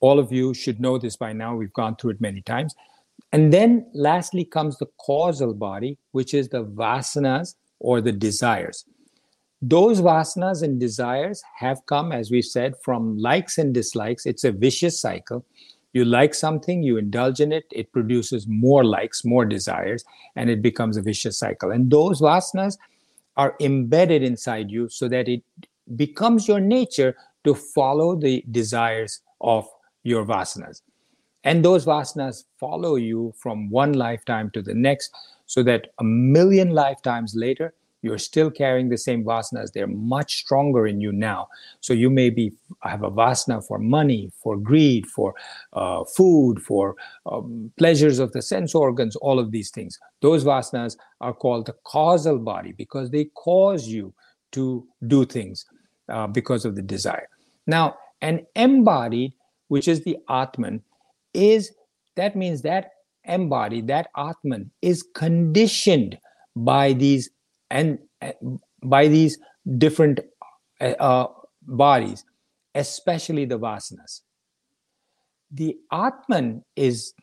All 0.00 0.18
of 0.18 0.32
you 0.32 0.54
should 0.54 0.80
know 0.80 0.98
this 0.98 1.16
by 1.16 1.32
now. 1.32 1.54
We've 1.54 1.72
gone 1.72 1.94
through 1.96 2.12
it 2.12 2.20
many 2.20 2.42
times. 2.42 2.74
And 3.32 3.52
then 3.52 3.86
lastly 3.94 4.44
comes 4.44 4.78
the 4.78 4.88
causal 4.98 5.54
body, 5.54 5.98
which 6.12 6.34
is 6.34 6.48
the 6.48 6.64
vasanas, 6.64 7.54
or 7.80 8.00
the 8.00 8.12
desires. 8.12 8.84
Those 9.60 10.00
vasanas 10.00 10.62
and 10.62 10.78
desires 10.78 11.42
have 11.56 11.84
come, 11.86 12.12
as 12.12 12.30
we 12.30 12.42
said, 12.42 12.74
from 12.82 13.18
likes 13.18 13.58
and 13.58 13.74
dislikes. 13.74 14.24
It's 14.24 14.44
a 14.44 14.52
vicious 14.52 15.00
cycle. 15.00 15.44
You 15.92 16.04
like 16.04 16.34
something, 16.34 16.82
you 16.82 16.96
indulge 16.96 17.40
in 17.40 17.50
it, 17.50 17.64
it 17.72 17.90
produces 17.92 18.46
more 18.46 18.84
likes, 18.84 19.24
more 19.24 19.44
desires, 19.44 20.04
and 20.36 20.48
it 20.48 20.62
becomes 20.62 20.96
a 20.96 21.02
vicious 21.02 21.38
cycle. 21.38 21.72
And 21.72 21.90
those 21.90 22.20
vasanas 22.20 22.76
are 23.36 23.56
embedded 23.60 24.22
inside 24.22 24.70
you 24.70 24.88
so 24.88 25.08
that 25.08 25.28
it 25.28 25.42
becomes 25.96 26.46
your 26.46 26.60
nature 26.60 27.16
to 27.44 27.54
follow 27.54 28.14
the 28.14 28.44
desires 28.50 29.20
of 29.40 29.66
your 30.02 30.24
vasanas. 30.24 30.82
And 31.44 31.64
those 31.64 31.86
vasanas 31.86 32.44
follow 32.60 32.96
you 32.96 33.32
from 33.36 33.70
one 33.70 33.94
lifetime 33.94 34.50
to 34.50 34.62
the 34.62 34.74
next, 34.74 35.10
so 35.48 35.62
that 35.64 35.88
a 35.98 36.04
million 36.04 36.70
lifetimes 36.70 37.34
later, 37.34 37.74
you're 38.02 38.18
still 38.18 38.50
carrying 38.50 38.88
the 38.88 38.96
same 38.96 39.24
vasanas. 39.24 39.72
They're 39.72 39.88
much 39.88 40.36
stronger 40.36 40.86
in 40.86 41.00
you 41.00 41.10
now. 41.10 41.48
So 41.80 41.92
you 41.92 42.10
may 42.10 42.30
be 42.30 42.52
have 42.82 43.02
a 43.02 43.10
vasana 43.10 43.66
for 43.66 43.78
money, 43.78 44.30
for 44.40 44.56
greed, 44.56 45.06
for 45.06 45.34
uh, 45.72 46.04
food, 46.04 46.62
for 46.62 46.94
um, 47.26 47.72
pleasures 47.76 48.20
of 48.20 48.32
the 48.32 48.42
sense 48.42 48.74
organs, 48.74 49.16
all 49.16 49.40
of 49.40 49.50
these 49.50 49.70
things. 49.70 49.98
Those 50.20 50.44
vasanas 50.44 50.96
are 51.20 51.34
called 51.34 51.66
the 51.66 51.74
causal 51.84 52.38
body 52.38 52.72
because 52.72 53.10
they 53.10 53.24
cause 53.34 53.88
you 53.88 54.14
to 54.52 54.86
do 55.08 55.24
things 55.24 55.66
uh, 56.08 56.28
because 56.28 56.64
of 56.64 56.76
the 56.76 56.82
desire. 56.82 57.28
Now, 57.66 57.96
an 58.20 58.46
embodied, 58.54 59.32
which 59.68 59.88
is 59.88 60.04
the 60.04 60.18
Atman, 60.28 60.82
is 61.34 61.72
that 62.16 62.36
means 62.36 62.62
that 62.62 62.92
embodied, 63.28 63.86
that 63.88 64.08
Atman 64.16 64.70
is 64.82 65.06
conditioned 65.14 66.18
by 66.56 66.92
these 66.92 67.30
and 67.70 67.98
uh, 68.22 68.32
by 68.82 69.08
these 69.08 69.38
different 69.76 70.20
uh, 70.80 70.94
uh, 70.98 71.26
bodies, 71.62 72.24
especially 72.74 73.44
the 73.44 73.58
vasanas. 73.58 74.22
The 75.50 75.76
Atman 75.92 76.62
is 76.76 77.14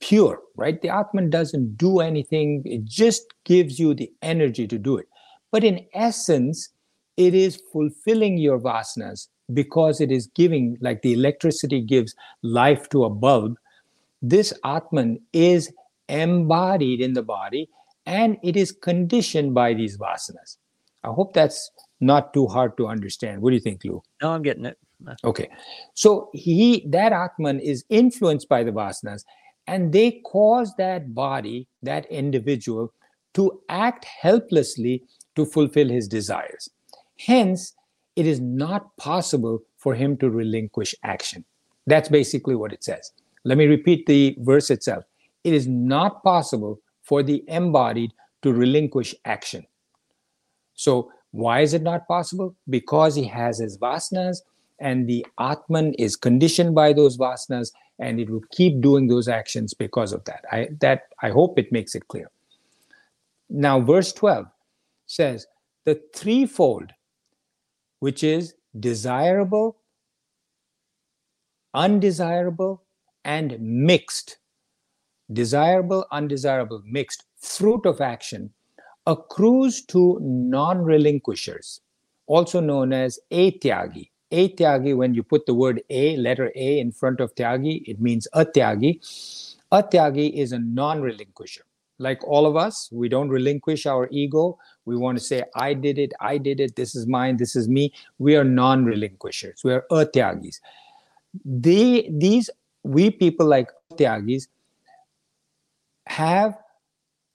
pure, 0.00 0.40
right? 0.56 0.80
The 0.80 0.88
Atman 0.88 1.30
doesn't 1.30 1.76
do 1.76 2.00
anything, 2.00 2.62
it 2.64 2.84
just 2.84 3.22
gives 3.44 3.78
you 3.78 3.94
the 3.94 4.10
energy 4.22 4.66
to 4.66 4.78
do 4.78 4.96
it. 4.96 5.06
But 5.52 5.64
in 5.64 5.86
essence, 5.94 6.70
it 7.16 7.34
is 7.34 7.62
fulfilling 7.72 8.38
your 8.38 8.58
vasanas 8.58 9.28
because 9.52 10.00
it 10.00 10.10
is 10.10 10.26
giving, 10.34 10.76
like 10.80 11.02
the 11.02 11.12
electricity 11.12 11.80
gives 11.82 12.14
life 12.42 12.88
to 12.88 13.04
a 13.04 13.10
bulb. 13.10 13.56
This 14.26 14.54
Atman 14.64 15.20
is 15.34 15.70
embodied 16.08 17.02
in 17.02 17.12
the 17.12 17.22
body 17.22 17.68
and 18.06 18.38
it 18.42 18.56
is 18.56 18.72
conditioned 18.72 19.52
by 19.52 19.74
these 19.74 19.98
vasanas. 19.98 20.56
I 21.02 21.08
hope 21.08 21.34
that's 21.34 21.70
not 22.00 22.32
too 22.32 22.46
hard 22.46 22.78
to 22.78 22.86
understand. 22.86 23.42
What 23.42 23.50
do 23.50 23.56
you 23.56 23.60
think, 23.60 23.84
Lou? 23.84 24.02
No, 24.22 24.32
I'm 24.32 24.40
getting 24.40 24.64
it. 24.64 24.78
Okay. 25.24 25.50
So 25.92 26.30
he 26.32 26.86
that 26.88 27.12
Atman 27.12 27.60
is 27.60 27.84
influenced 27.90 28.48
by 28.48 28.64
the 28.64 28.70
vasanas, 28.70 29.24
and 29.66 29.92
they 29.92 30.22
cause 30.24 30.72
that 30.78 31.14
body, 31.14 31.68
that 31.82 32.06
individual, 32.06 32.94
to 33.34 33.60
act 33.68 34.06
helplessly 34.06 35.02
to 35.36 35.44
fulfill 35.44 35.90
his 35.90 36.08
desires. 36.08 36.70
Hence, 37.18 37.74
it 38.16 38.26
is 38.26 38.40
not 38.40 38.96
possible 38.96 39.60
for 39.76 39.94
him 39.94 40.16
to 40.16 40.30
relinquish 40.30 40.94
action. 41.02 41.44
That's 41.86 42.08
basically 42.08 42.54
what 42.54 42.72
it 42.72 42.82
says. 42.82 43.12
Let 43.44 43.58
me 43.58 43.66
repeat 43.66 44.06
the 44.06 44.36
verse 44.40 44.70
itself. 44.70 45.04
It 45.44 45.52
is 45.54 45.66
not 45.66 46.22
possible 46.22 46.80
for 47.02 47.22
the 47.22 47.44
embodied 47.48 48.12
to 48.42 48.52
relinquish 48.52 49.14
action. 49.24 49.66
So, 50.74 51.10
why 51.32 51.60
is 51.60 51.74
it 51.74 51.82
not 51.82 52.06
possible? 52.06 52.54
Because 52.70 53.14
he 53.14 53.24
has 53.24 53.58
his 53.58 53.76
vasanas, 53.76 54.38
and 54.78 55.08
the 55.08 55.26
Atman 55.38 55.94
is 55.94 56.16
conditioned 56.16 56.74
by 56.74 56.92
those 56.92 57.16
vasanas, 57.18 57.72
and 57.98 58.20
it 58.20 58.30
will 58.30 58.42
keep 58.50 58.80
doing 58.80 59.08
those 59.08 59.28
actions 59.28 59.74
because 59.74 60.12
of 60.12 60.24
that. 60.24 60.44
I 60.50 60.68
that 60.80 61.08
I 61.22 61.30
hope 61.30 61.58
it 61.58 61.72
makes 61.72 61.94
it 61.94 62.08
clear. 62.08 62.30
Now, 63.50 63.80
verse 63.80 64.12
12 64.12 64.46
says, 65.06 65.46
the 65.84 66.00
threefold, 66.14 66.90
which 68.00 68.24
is 68.24 68.54
desirable, 68.78 69.76
undesirable, 71.74 72.83
and 73.24 73.58
mixed, 73.60 74.38
desirable, 75.32 76.06
undesirable, 76.12 76.82
mixed 76.84 77.24
fruit 77.38 77.86
of 77.86 78.00
action 78.00 78.50
accrues 79.06 79.82
to 79.82 80.18
non 80.20 80.82
relinquishers, 80.82 81.80
also 82.26 82.60
known 82.60 82.92
as 82.92 83.18
atyagi. 83.30 84.10
A 84.30 84.48
tyagi, 84.48 84.96
when 84.96 85.14
you 85.14 85.22
put 85.22 85.46
the 85.46 85.54
word 85.54 85.82
a, 85.90 86.16
letter 86.16 86.50
A 86.56 86.78
in 86.80 86.90
front 86.90 87.20
of 87.20 87.34
tyagi, 87.34 87.82
it 87.86 88.00
means 88.00 88.26
atyagi. 88.34 88.98
A 89.70 89.82
tyagi 89.82 90.32
is 90.32 90.52
a 90.52 90.58
non 90.58 91.02
relinquisher. 91.02 91.64
Like 91.98 92.24
all 92.26 92.44
of 92.46 92.56
us, 92.56 92.88
we 92.90 93.08
don't 93.08 93.28
relinquish 93.28 93.86
our 93.86 94.08
ego. 94.10 94.58
We 94.84 94.96
want 94.96 95.16
to 95.18 95.24
say, 95.24 95.44
I 95.54 95.74
did 95.74 95.98
it, 95.98 96.12
I 96.20 96.38
did 96.38 96.58
it, 96.58 96.74
this 96.74 96.96
is 96.96 97.06
mine, 97.06 97.36
this 97.36 97.54
is 97.54 97.68
me. 97.68 97.92
We 98.18 98.36
are 98.36 98.44
non 98.44 98.84
relinquishers. 98.84 99.62
We 99.62 99.72
are 99.72 99.84
atyagis. 99.90 100.60
They, 101.44 102.08
these, 102.10 102.50
we 102.84 103.10
people 103.10 103.46
like 103.46 103.70
tyagis 103.94 104.46
have 106.06 106.58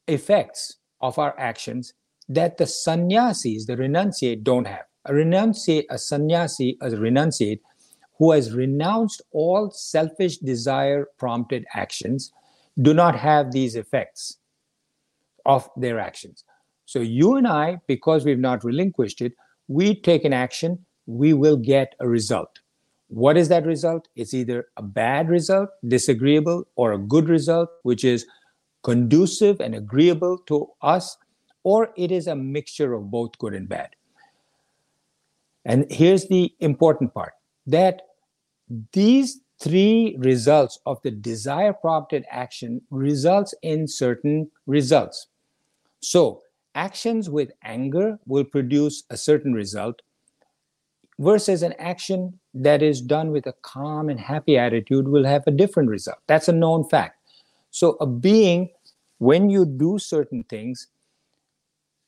effects 0.08 0.77
of 1.01 1.18
our 1.20 1.38
actions 1.39 1.94
that 2.29 2.58
the 2.58 2.68
sannyasis, 2.68 3.65
the 3.65 3.75
renunciate, 3.75 4.44
don't 4.44 4.68
have. 4.68 4.86
A 5.06 5.12
renunciate, 5.12 5.86
a 5.89 5.98
sannyasi, 5.98 6.77
a 6.82 6.89
renunciate, 6.89 7.60
who 8.20 8.32
has 8.32 8.53
renounced 8.53 9.22
all 9.32 9.72
selfish 9.72 10.38
desire 10.38 11.08
prompted 11.18 11.65
actions, 11.74 12.32
do 12.82 12.94
not 12.94 13.15
have 13.15 13.51
these 13.51 13.75
effects 13.75 14.38
of 15.46 15.68
their 15.75 16.00
actions. 16.00 16.44
So 16.86 17.00
you 17.00 17.36
and 17.36 17.48
I, 17.48 17.79
because 17.88 18.25
we've 18.25 18.39
not 18.39 18.63
relinquished 18.63 19.22
it, 19.22 19.34
we 19.68 19.96
take 19.96 20.25
an 20.25 20.34
action, 20.34 20.86
we 21.06 21.34
will 21.34 21.58
get 21.58 21.96
a 22.00 22.08
result. 22.08 22.60
What 23.10 23.38
is 23.38 23.50
that 23.50 23.66
result? 23.66 24.08
It's 24.16 24.34
either 24.34 24.68
a 24.78 24.84
bad 24.84 25.30
result, 25.30 25.70
disagreeable, 25.88 26.68
or 26.75 26.94
a 26.94 26.98
good 26.98 27.28
result, 27.28 27.70
which 27.84 28.04
is 28.04 28.25
conducive 28.84 29.60
and 29.60 29.75
agreeable 29.75 30.38
to 30.46 30.70
us, 30.82 31.18
or 31.63 31.92
it 31.98 32.12
is 32.12 32.28
a 32.28 32.36
mixture 32.36 32.94
of 32.94 33.10
both 33.10 33.38
good 33.39 33.54
and 33.56 33.68
bad. 33.68 33.89
And 35.66 35.92
here's 35.92 36.28
the 36.28 36.54
important 36.60 37.13
part 37.13 37.34
that 37.66 38.04
these 38.94 39.42
three 39.60 40.16
results 40.20 40.80
of 40.86 41.01
the 41.01 41.12
desire 41.12 41.74
prompted 41.74 42.25
action 42.30 42.82
results 42.92 43.54
in 43.63 43.88
certain 43.88 44.50
results. 44.68 45.28
So, 46.00 46.44
actions 46.75 47.30
with 47.30 47.51
anger 47.63 48.20
will 48.25 48.46
produce 48.46 49.04
a 49.10 49.18
certain 49.18 49.54
result 49.54 50.01
versus 51.20 51.62
an 51.62 51.74
action 51.78 52.39
that 52.53 52.82
is 52.82 53.01
done 53.01 53.32
with 53.32 53.46
a 53.48 53.53
calm 53.62 54.10
and 54.10 54.20
happy 54.20 54.58
attitude 54.58 55.08
will 55.08 55.25
have 55.25 55.44
a 55.46 55.51
different 55.51 55.89
result. 55.89 56.18
That's 56.27 56.48
a 56.48 56.53
known 56.53 56.88
fact. 56.88 57.18
So, 57.72 57.98
a 58.01 58.08
being, 58.08 58.70
when 59.20 59.50
you 59.50 59.65
do 59.65 60.00
certain 60.00 60.44
things, 60.44 60.88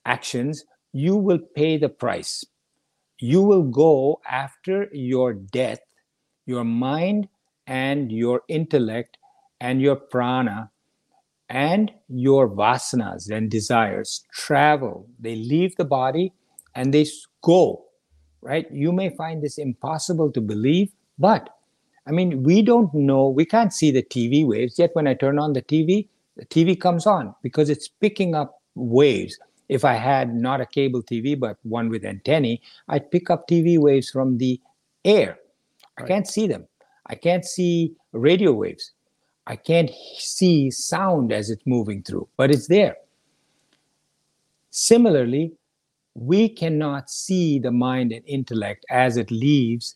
actions, 0.06 0.66
you 0.94 1.16
will 1.16 1.40
pay 1.56 1.78
the 1.78 1.90
price. 1.90 2.44
You 3.20 3.42
will 3.42 3.64
go 3.64 4.20
after 4.30 4.90
your 4.92 5.34
death, 5.34 5.80
your 6.46 6.64
mind 6.64 7.28
and 7.68 8.12
your 8.12 8.42
intellect 8.48 9.18
and 9.60 9.82
your 9.82 9.96
prana 9.96 10.72
and 11.50 11.92
your 12.08 12.50
vasanas 12.50 13.30
and 13.30 13.52
desires 13.52 14.26
travel. 14.34 15.08
They 15.20 15.36
leave 15.36 15.76
the 15.76 15.86
body 15.86 16.34
and 16.74 16.94
they 16.94 17.06
go, 17.44 17.86
right? 18.42 18.70
You 18.72 18.92
may 18.92 19.10
find 19.10 19.42
this 19.42 19.58
impossible 19.58 20.32
to 20.32 20.42
believe, 20.42 20.92
but 21.20 21.50
I 22.08 22.12
mean, 22.12 22.44
we 22.44 22.62
don't 22.62 22.94
know, 22.94 23.30
we 23.30 23.46
can't 23.46 23.74
see 23.74 23.92
the 23.92 24.04
TV 24.04 24.46
waves, 24.46 24.80
yet 24.80 24.92
when 24.94 25.08
I 25.08 25.14
turn 25.14 25.38
on 25.38 25.54
the 25.54 25.62
TV, 25.62 26.08
the 26.36 26.46
TV 26.46 26.80
comes 26.80 27.06
on 27.06 27.36
because 27.44 27.70
it's 27.70 27.88
picking 27.88 28.34
up 28.36 28.62
waves. 28.76 29.38
If 29.70 29.86
I 29.86 29.94
had 29.94 30.36
not 30.36 30.60
a 30.60 30.66
cable 30.66 31.04
TV, 31.04 31.40
but 31.40 31.58
one 31.64 31.90
with 31.90 32.04
antennae, 32.04 32.62
I'd 32.90 33.12
pick 33.12 33.30
up 33.30 33.48
TV 33.48 33.78
waves 33.78 34.10
from 34.10 34.38
the 34.38 34.60
air. 35.06 35.38
Right. 35.98 36.06
I 36.06 36.08
can't 36.08 36.28
see 36.28 36.48
them. 36.48 36.68
I 37.08 37.16
can't 37.16 37.46
see 37.46 37.96
radio 38.12 38.52
waves. 38.52 38.92
I 39.48 39.56
can't 39.56 39.92
see 40.18 40.72
sound 40.72 41.32
as 41.32 41.50
it's 41.50 41.66
moving 41.66 42.04
through, 42.04 42.28
but 42.38 42.52
it's 42.52 42.68
there. 42.68 42.96
Similarly, 44.72 45.54
we 46.16 46.50
cannot 46.50 47.10
see 47.10 47.60
the 47.60 47.72
mind 47.72 48.12
and 48.12 48.24
intellect 48.28 48.86
as 48.90 49.18
it 49.18 49.32
leaves 49.32 49.96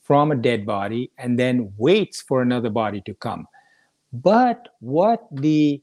from 0.00 0.30
a 0.30 0.36
dead 0.36 0.66
body 0.66 1.10
and 1.18 1.38
then 1.38 1.72
waits 1.76 2.20
for 2.20 2.42
another 2.42 2.70
body 2.70 3.00
to 3.06 3.14
come. 3.14 3.46
But 4.12 4.68
what 4.80 5.26
the 5.32 5.82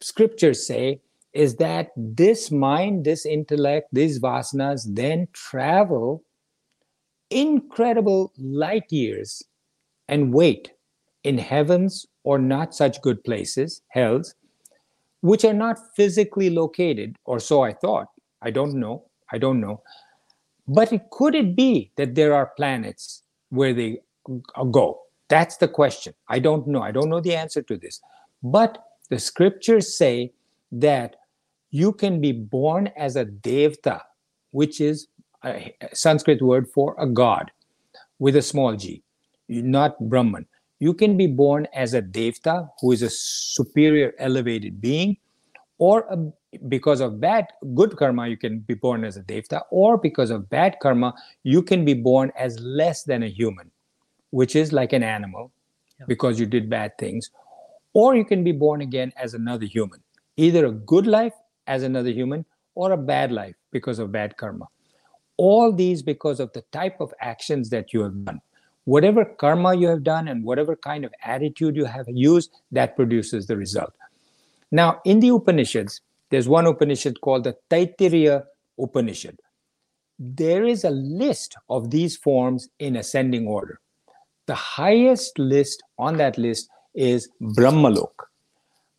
scriptures 0.00 0.66
say 0.66 1.00
is 1.32 1.56
that 1.56 1.90
this 1.96 2.50
mind, 2.50 3.04
this 3.04 3.26
intellect, 3.26 3.88
these 3.92 4.20
vasanas 4.20 4.86
then 4.86 5.28
travel 5.32 6.22
incredible 7.30 8.32
light 8.38 8.90
years 8.90 9.42
and 10.08 10.32
wait 10.32 10.72
in 11.24 11.38
heavens 11.38 12.06
or 12.22 12.38
not 12.38 12.74
such 12.74 13.02
good 13.02 13.22
places, 13.24 13.82
hells, 13.88 14.34
which 15.20 15.44
are 15.44 15.54
not 15.54 15.78
physically 15.94 16.50
located, 16.50 17.16
or 17.24 17.38
so 17.40 17.62
I 17.62 17.72
thought. 17.72 18.08
I 18.46 18.50
don't 18.50 18.74
know. 18.74 19.04
I 19.32 19.38
don't 19.38 19.60
know. 19.60 19.82
But 20.68 20.92
it, 20.92 21.10
could 21.10 21.34
it 21.34 21.56
be 21.56 21.90
that 21.96 22.14
there 22.14 22.32
are 22.32 22.52
planets 22.56 23.22
where 23.50 23.74
they 23.74 23.98
go? 24.70 25.00
That's 25.28 25.56
the 25.56 25.66
question. 25.66 26.14
I 26.28 26.38
don't 26.38 26.68
know. 26.68 26.80
I 26.80 26.92
don't 26.92 27.08
know 27.08 27.20
the 27.20 27.34
answer 27.34 27.62
to 27.62 27.76
this. 27.76 28.00
But 28.44 28.78
the 29.10 29.18
scriptures 29.18 29.98
say 29.98 30.32
that 30.70 31.16
you 31.70 31.92
can 31.92 32.20
be 32.20 32.30
born 32.30 32.88
as 32.96 33.16
a 33.16 33.24
devta, 33.24 34.00
which 34.52 34.80
is 34.80 35.08
a 35.44 35.74
Sanskrit 35.92 36.40
word 36.40 36.68
for 36.72 36.94
a 37.00 37.06
god 37.06 37.50
with 38.20 38.36
a 38.36 38.42
small 38.42 38.76
g, 38.76 39.02
not 39.48 39.98
Brahman. 40.08 40.46
You 40.78 40.94
can 40.94 41.16
be 41.16 41.26
born 41.26 41.66
as 41.74 41.94
a 41.94 42.02
devta, 42.02 42.68
who 42.80 42.92
is 42.92 43.02
a 43.02 43.10
superior 43.10 44.14
elevated 44.18 44.80
being, 44.80 45.16
or 45.78 46.06
a, 46.10 46.16
because 46.68 47.00
of 47.00 47.20
bad 47.20 47.46
good 47.74 47.96
karma, 47.96 48.28
you 48.28 48.36
can 48.36 48.60
be 48.60 48.74
born 48.74 49.04
as 49.04 49.16
a 49.16 49.22
devta, 49.22 49.62
or 49.70 49.98
because 49.98 50.30
of 50.30 50.48
bad 50.48 50.76
karma, 50.80 51.14
you 51.42 51.62
can 51.62 51.84
be 51.84 51.94
born 51.94 52.32
as 52.36 52.58
less 52.60 53.04
than 53.04 53.22
a 53.22 53.28
human, 53.28 53.70
which 54.30 54.56
is 54.56 54.72
like 54.72 54.92
an 54.92 55.02
animal 55.02 55.52
because 56.08 56.38
you 56.38 56.46
did 56.46 56.68
bad 56.68 56.96
things, 56.98 57.30
or 57.94 58.14
you 58.14 58.24
can 58.24 58.44
be 58.44 58.52
born 58.52 58.82
again 58.82 59.12
as 59.16 59.34
another 59.34 59.66
human, 59.66 60.00
either 60.36 60.66
a 60.66 60.72
good 60.72 61.06
life 61.06 61.32
as 61.66 61.82
another 61.82 62.10
human 62.10 62.44
or 62.74 62.92
a 62.92 62.96
bad 62.96 63.32
life 63.32 63.54
because 63.72 63.98
of 63.98 64.12
bad 64.12 64.36
karma. 64.36 64.66
All 65.38 65.72
these 65.72 66.02
because 66.02 66.40
of 66.40 66.52
the 66.52 66.62
type 66.72 67.00
of 67.00 67.12
actions 67.20 67.70
that 67.70 67.92
you 67.92 68.02
have 68.02 68.24
done. 68.24 68.40
Whatever 68.84 69.24
karma 69.24 69.74
you 69.74 69.88
have 69.88 70.04
done 70.04 70.28
and 70.28 70.44
whatever 70.44 70.76
kind 70.76 71.04
of 71.04 71.12
attitude 71.24 71.74
you 71.74 71.84
have 71.84 72.06
used, 72.08 72.50
that 72.70 72.94
produces 72.94 73.46
the 73.46 73.56
result. 73.56 73.92
Now, 74.70 75.00
in 75.04 75.20
the 75.20 75.28
Upanishads, 75.28 76.00
there's 76.30 76.48
one 76.48 76.66
Upanishad 76.66 77.20
called 77.20 77.44
the 77.44 77.56
Taittiriya 77.70 78.44
Upanishad. 78.78 79.38
There 80.18 80.64
is 80.64 80.84
a 80.84 80.90
list 80.90 81.56
of 81.68 81.90
these 81.90 82.16
forms 82.16 82.68
in 82.78 82.96
ascending 82.96 83.46
order. 83.46 83.80
The 84.46 84.54
highest 84.54 85.38
list 85.38 85.82
on 85.98 86.16
that 86.16 86.38
list 86.38 86.68
is 86.94 87.28
Brahmalok. 87.40 88.12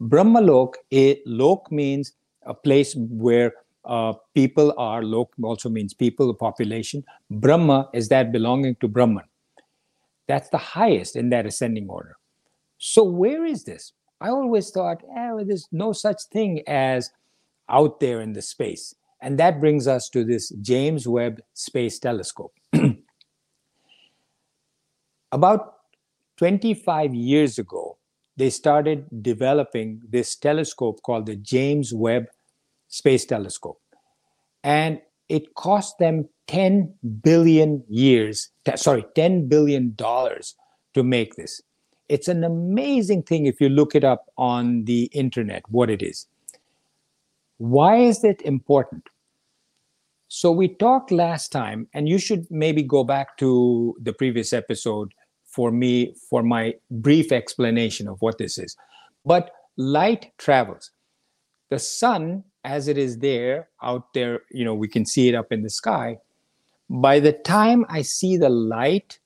Brahmalok, 0.02 0.76
a 0.94 1.20
lok 1.26 1.72
means 1.72 2.14
a 2.46 2.54
place 2.54 2.96
where 2.96 3.54
uh, 3.86 4.14
people 4.36 4.74
are, 4.78 5.02
lok 5.02 5.30
also 5.42 5.70
means 5.70 5.94
people, 5.94 6.34
population. 6.34 7.04
Brahma 7.32 7.90
is 7.94 8.10
that 8.10 8.32
belonging 8.32 8.76
to 8.82 8.88
Brahman. 8.88 9.24
That's 10.28 10.50
the 10.50 10.58
highest 10.58 11.16
in 11.16 11.30
that 11.30 11.46
ascending 11.46 11.90
order. 11.90 12.18
So, 12.78 13.04
where 13.04 13.46
is 13.46 13.64
this? 13.64 13.94
I 14.20 14.30
always 14.30 14.70
thought, 14.72 15.04
eh, 15.16 15.32
well, 15.32 15.46
there's 15.46 15.68
no 15.72 15.92
such 15.94 16.24
thing 16.32 16.64
as 16.68 17.12
out 17.70 18.00
there 18.00 18.22
in 18.22 18.34
the 18.34 18.42
space. 18.42 18.96
And 19.22 19.38
that 19.40 19.60
brings 19.60 19.88
us 19.88 20.10
to 20.10 20.24
this 20.24 20.50
James 20.62 21.08
Webb 21.08 21.42
Space 21.54 22.00
Telescope. 22.00 22.54
About 25.32 25.74
25 26.38 27.14
years 27.14 27.60
ago, 27.60 27.98
they 28.38 28.50
started 28.52 29.06
developing 29.24 30.02
this 30.08 30.36
telescope 30.36 31.02
called 31.02 31.26
the 31.26 31.36
James 31.36 31.94
Webb 31.94 32.28
Space 32.88 33.26
Telescope. 33.26 33.82
And 34.64 35.02
it 35.28 35.56
cost 35.56 35.98
them 35.98 36.30
10 36.48 36.94
billion 37.22 37.84
years, 37.90 38.52
sorry, 38.76 39.06
10 39.16 39.48
billion 39.48 39.94
dollars 39.96 40.56
to 40.94 41.04
make 41.04 41.36
this. 41.36 41.62
It's 42.10 42.28
an 42.28 42.44
amazing 42.44 43.24
thing 43.24 43.46
if 43.46 43.60
you 43.60 43.70
look 43.70 43.96
it 43.96 44.04
up 44.04 44.28
on 44.38 44.86
the 44.86 45.06
internet, 45.14 45.64
what 45.70 45.90
it 45.90 46.02
is. 46.02 46.28
Why 47.58 47.98
is 47.98 48.24
it 48.24 48.42
important? 48.44 49.08
So, 50.30 50.52
we 50.52 50.68
talked 50.68 51.12
last 51.12 51.52
time, 51.52 51.88
and 51.94 52.10
you 52.10 52.20
should 52.20 52.46
maybe 52.52 52.84
go 52.84 53.04
back 53.04 53.38
to 53.38 53.96
the 54.02 54.12
previous 54.12 54.52
episode 54.52 55.14
for 55.46 55.72
me 55.72 56.14
for 56.30 56.44
my 56.44 56.76
brief 56.92 57.32
explanation 57.32 58.08
of 58.08 58.22
what 58.22 58.38
this 58.38 58.58
is. 58.58 58.76
But 59.26 59.52
light 59.78 60.32
travels. 60.38 60.92
The 61.70 61.80
sun, 61.80 62.44
as 62.64 62.88
it 62.88 62.98
is 62.98 63.20
there 63.20 63.70
out 63.82 64.14
there, 64.14 64.42
you 64.52 64.66
know, 64.66 64.74
we 64.74 64.88
can 64.88 65.06
see 65.06 65.30
it 65.30 65.36
up 65.36 65.52
in 65.52 65.64
the 65.64 65.70
sky. 65.70 66.18
By 66.90 67.20
the 67.20 67.34
time 67.34 67.86
I 67.90 68.02
see 68.02 68.38
the 68.38 68.50
light, 68.50 69.20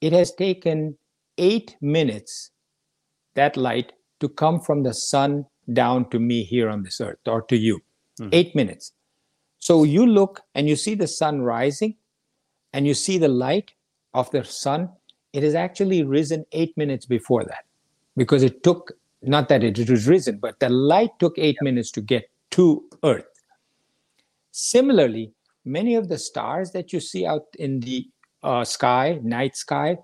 it 0.00 0.12
has 0.12 0.32
taken 0.32 0.96
eight 1.38 1.76
minutes, 1.80 2.50
that 3.34 3.56
light, 3.56 3.92
to 4.20 4.28
come 4.28 4.60
from 4.60 4.82
the 4.82 4.92
sun 4.92 5.46
down 5.72 6.08
to 6.10 6.18
me 6.18 6.42
here 6.42 6.68
on 6.68 6.82
this 6.82 7.00
earth 7.00 7.18
or 7.26 7.42
to 7.42 7.56
you. 7.56 7.80
Mm-hmm. 8.20 8.30
Eight 8.32 8.54
minutes. 8.54 8.92
So 9.58 9.84
you 9.84 10.06
look 10.06 10.40
and 10.54 10.68
you 10.68 10.76
see 10.76 10.94
the 10.94 11.06
sun 11.06 11.42
rising 11.42 11.96
and 12.72 12.86
you 12.86 12.94
see 12.94 13.18
the 13.18 13.28
light 13.28 13.72
of 14.14 14.30
the 14.30 14.44
sun. 14.44 14.90
It 15.32 15.42
has 15.42 15.54
actually 15.54 16.02
risen 16.02 16.44
eight 16.52 16.76
minutes 16.76 17.06
before 17.06 17.44
that 17.44 17.64
because 18.16 18.42
it 18.42 18.62
took, 18.62 18.92
not 19.22 19.48
that 19.48 19.62
it 19.62 19.90
was 19.90 20.06
risen, 20.08 20.38
but 20.38 20.58
the 20.60 20.68
light 20.68 21.10
took 21.18 21.38
eight 21.38 21.58
minutes 21.60 21.90
to 21.92 22.00
get 22.00 22.30
to 22.52 22.84
earth. 23.04 23.26
Similarly, 24.52 25.32
many 25.64 25.94
of 25.94 26.08
the 26.08 26.18
stars 26.18 26.72
that 26.72 26.92
you 26.92 27.00
see 27.00 27.26
out 27.26 27.44
in 27.58 27.80
the 27.80 28.08
uh, 28.42 28.64
sky, 28.64 29.20
night 29.22 29.56
sky, 29.56 29.98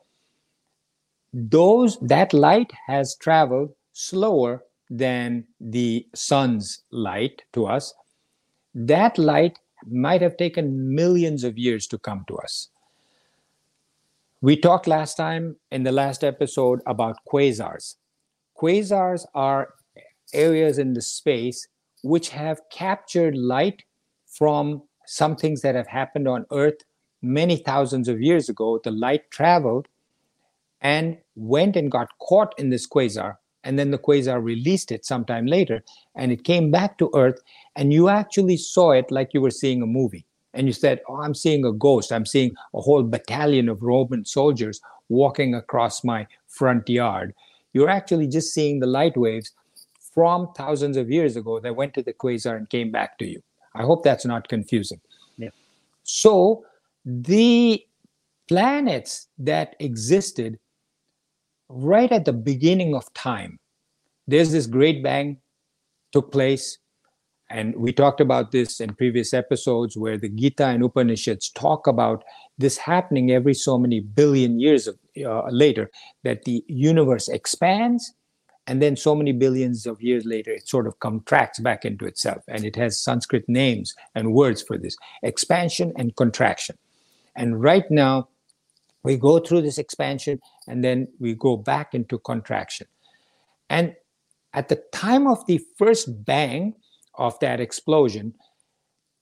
those 1.35 1.99
that 1.99 2.33
light 2.33 2.73
has 2.87 3.16
traveled 3.16 3.70
slower 3.92 4.62
than 4.88 5.44
the 5.61 6.07
sun's 6.14 6.85
light 6.92 7.42
to 7.53 7.66
us. 7.66 7.92
That 8.73 9.18
light 9.18 9.59
might 9.90 10.23
have 10.23 10.37
taken 10.37 10.94
millions 10.94 11.42
of 11.42 11.59
years 11.59 11.88
to 11.88 11.99
come 11.99 12.25
to 12.29 12.37
us. 12.37 12.68
We 14.42 14.57
talked 14.57 14.87
last 14.87 15.16
time 15.16 15.57
in 15.73 15.83
the 15.83 15.90
last 15.90 16.23
episode 16.23 16.81
about 16.87 17.16
quasars. 17.27 17.97
Quasars 18.57 19.25
are 19.35 19.75
areas 20.33 20.79
in 20.79 20.94
the 20.94 21.03
space 21.03 21.66
which 22.05 22.29
have 22.29 22.61
captured 22.70 23.37
light 23.37 23.83
from 24.27 24.83
some 25.07 25.35
things 25.35 25.62
that 25.62 25.75
have 25.75 25.88
happened 25.88 26.29
on 26.29 26.47
earth 26.53 26.85
many 27.23 27.57
thousands 27.57 28.07
of 28.07 28.20
years 28.20 28.49
ago. 28.49 28.79
The 28.85 28.92
light 28.92 29.31
traveled 29.31 29.88
and 30.85 31.16
went 31.35 31.75
and 31.75 31.90
got 31.90 32.09
caught 32.20 32.55
in 32.59 32.70
this 32.70 32.87
quasar 32.87 33.37
and 33.64 33.79
then 33.79 33.90
the 33.90 33.99
quasar 33.99 34.44
released 34.44 34.92
it 34.92 35.05
sometime 35.05 35.47
later 35.47 35.83
and 36.14 36.31
it 36.31 36.44
came 36.44 36.70
back 36.70 36.99
to 36.99 37.11
earth 37.14 37.40
and 37.75 37.92
you 37.92 38.09
actually 38.09 38.59
saw 38.59 38.92
it 38.92 39.11
like 39.11 39.31
you 39.33 39.40
were 39.40 39.51
seeing 39.51 39.83
a 39.83 39.87
movie. 39.87 40.25
And 40.53 40.68
you 40.68 40.73
said 40.73 41.01
oh 41.09 41.20
i'm 41.20 41.35
seeing 41.35 41.64
a 41.64 41.73
ghost. 41.73 42.12
I'm 42.12 42.27
seeing 42.27 42.55
a 42.75 42.81
whole 42.81 43.03
battalion 43.03 43.68
of 43.68 43.83
roman 43.83 44.25
soldiers 44.25 44.81
walking 45.09 45.55
across 45.55 46.05
my 46.05 46.27
front 46.47 46.88
yard. 46.88 47.35
You're 47.73 47.90
actually 47.90 48.29
just 48.29 48.55
seeing 48.55 48.79
the 48.79 48.87
light 48.87 49.16
waves 49.16 49.51
from 50.14 50.53
thousands 50.57 50.97
of 50.97 51.11
years 51.11 51.35
ago 51.35 51.59
that 51.59 51.75
went 51.75 51.94
to 51.94 52.03
the 52.03 52.12
quasar 52.12 52.57
and 52.57 52.70
came 52.70 52.92
back 52.92 53.18
to 53.18 53.27
you. 53.27 53.42
I 53.75 53.83
hope 53.83 54.05
that's 54.05 54.25
not 54.25 54.49
confusing. 54.49 55.01
Yeah. 55.37 55.49
so 56.05 56.64
the 57.05 57.85
planets 58.47 59.29
that 59.38 59.75
existed 59.81 60.59
right 61.74 62.10
at 62.12 62.24
the 62.24 62.32
beginning 62.32 62.94
of 62.94 63.12
time, 63.14 63.58
there's 64.26 64.52
this 64.52 64.66
great 64.66 65.02
bang 65.02 65.38
took 66.12 66.30
place. 66.30 66.78
And 67.50 67.74
we 67.76 67.92
talked 67.92 68.20
about 68.20 68.52
this 68.52 68.80
in 68.80 68.94
previous 68.94 69.34
episodes 69.34 69.96
where 69.96 70.16
the 70.16 70.28
Gita 70.28 70.66
and 70.66 70.82
Upanishads 70.82 71.50
talk 71.50 71.87
about 71.87 72.24
this 72.56 72.78
happening 72.78 73.32
every 73.32 73.54
so 73.54 73.78
many 73.78 74.00
billion 74.00 74.58
years 74.58 74.87
of, 74.87 74.98
uh, 75.24 75.48
later, 75.50 75.90
that 76.22 76.44
the 76.44 76.64
universe 76.68 77.28
expands 77.28 78.14
and 78.66 78.80
then 78.80 78.96
so 78.96 79.14
many 79.14 79.32
billions 79.32 79.87
of 79.87 80.00
years 80.00 80.24
later 80.24 80.50
it 80.52 80.66
sort 80.68 80.87
of 80.87 80.98
contracts 81.00 81.58
back 81.58 81.84
into 81.84 82.06
itself 82.06 82.42
and 82.48 82.64
it 82.64 82.76
has 82.76 82.98
sanskrit 82.98 83.44
names 83.48 83.94
and 84.14 84.32
words 84.32 84.62
for 84.62 84.78
this 84.78 84.96
expansion 85.22 85.92
and 85.96 86.16
contraction 86.16 86.76
and 87.37 87.62
right 87.62 87.90
now 87.90 88.26
we 89.05 89.17
go 89.17 89.38
through 89.38 89.62
this 89.62 89.79
expansion 89.79 90.40
and 90.67 90.83
then 90.83 91.07
we 91.21 91.35
go 91.35 91.57
back 91.57 91.95
into 91.95 92.19
contraction. 92.19 92.88
And 93.71 93.95
at 94.55 94.69
the 94.69 94.83
time 94.93 95.27
of 95.27 95.47
the 95.47 95.61
first 95.77 96.25
bang 96.25 96.75
of 97.14 97.38
that 97.40 97.61
explosion, 97.61 98.35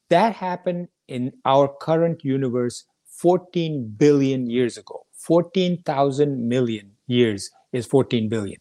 that 0.09 0.35
happened 0.35 0.89
in 1.09 1.33
our 1.45 1.69
current 1.69 2.25
universe 2.25 2.85
14 3.07 3.95
billion 3.97 4.49
years 4.49 4.79
ago. 4.79 5.05
14,000 5.13 6.49
million 6.49 6.93
years 7.07 7.51
is 7.73 7.87
14 7.87 8.29
billion. 8.29 8.59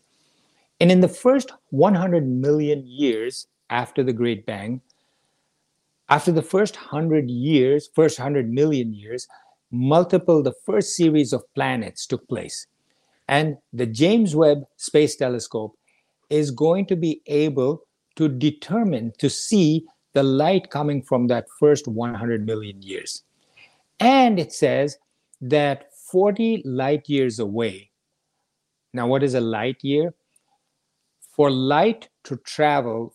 And 0.80 0.92
in 0.92 1.02
the 1.02 1.08
first 1.08 1.52
100 1.70 2.28
million 2.28 2.86
years 2.86 3.48
after 3.70 4.04
the 4.04 4.14
Great 4.14 4.46
Bang, 4.46 4.82
after 6.10 6.32
the 6.32 6.42
first 6.42 6.76
100 6.76 7.30
years, 7.30 7.90
first 7.94 8.20
100 8.20 8.52
million 8.52 8.94
years, 8.94 9.28
multiple, 9.72 10.44
the 10.44 10.54
first 10.66 10.96
series 10.96 11.34
of 11.34 11.44
planets 11.56 12.06
took 12.06 12.28
place. 12.28 12.68
And 13.28 13.58
the 13.72 13.86
James 13.86 14.36
Webb 14.36 14.64
Space 14.78 15.16
Telescope 15.16 15.78
is 16.30 16.52
going 16.52 16.86
to 16.88 16.96
be 16.96 17.22
able 17.28 17.84
to 18.16 18.28
determine, 18.28 19.14
to 19.20 19.30
see 19.30 19.86
the 20.14 20.24
light 20.24 20.70
coming 20.70 21.02
from 21.02 21.28
that 21.28 21.48
first 21.60 21.88
100 21.88 22.46
million 22.46 22.82
years. 22.82 23.24
And 24.00 24.40
it 24.40 24.52
says 24.52 24.98
that 25.40 25.94
40 25.94 26.64
light 26.66 27.08
years 27.08 27.40
away. 27.40 27.92
Now, 28.94 29.08
what 29.08 29.24
is 29.24 29.34
a 29.34 29.42
light 29.42 29.78
year? 29.82 30.14
For 31.36 31.50
light 31.50 32.10
to 32.26 32.36
travel 32.38 33.14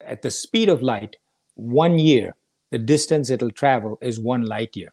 at 0.00 0.22
the 0.22 0.30
speed 0.30 0.70
of 0.70 0.82
light, 0.82 1.16
one 1.54 1.98
year, 1.98 2.34
the 2.70 2.78
distance 2.78 3.28
it'll 3.28 3.50
travel 3.50 3.98
is 4.00 4.18
one 4.18 4.46
light 4.46 4.74
year. 4.74 4.92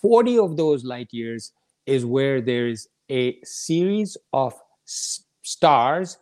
40 0.00 0.38
of 0.38 0.56
those 0.56 0.84
light 0.84 1.08
years 1.10 1.52
is 1.86 2.04
where 2.04 2.40
there 2.40 2.68
is 2.68 2.88
a 3.10 3.38
series 3.42 4.16
of 4.32 4.54
s- 4.86 5.24
stars. 5.42 6.18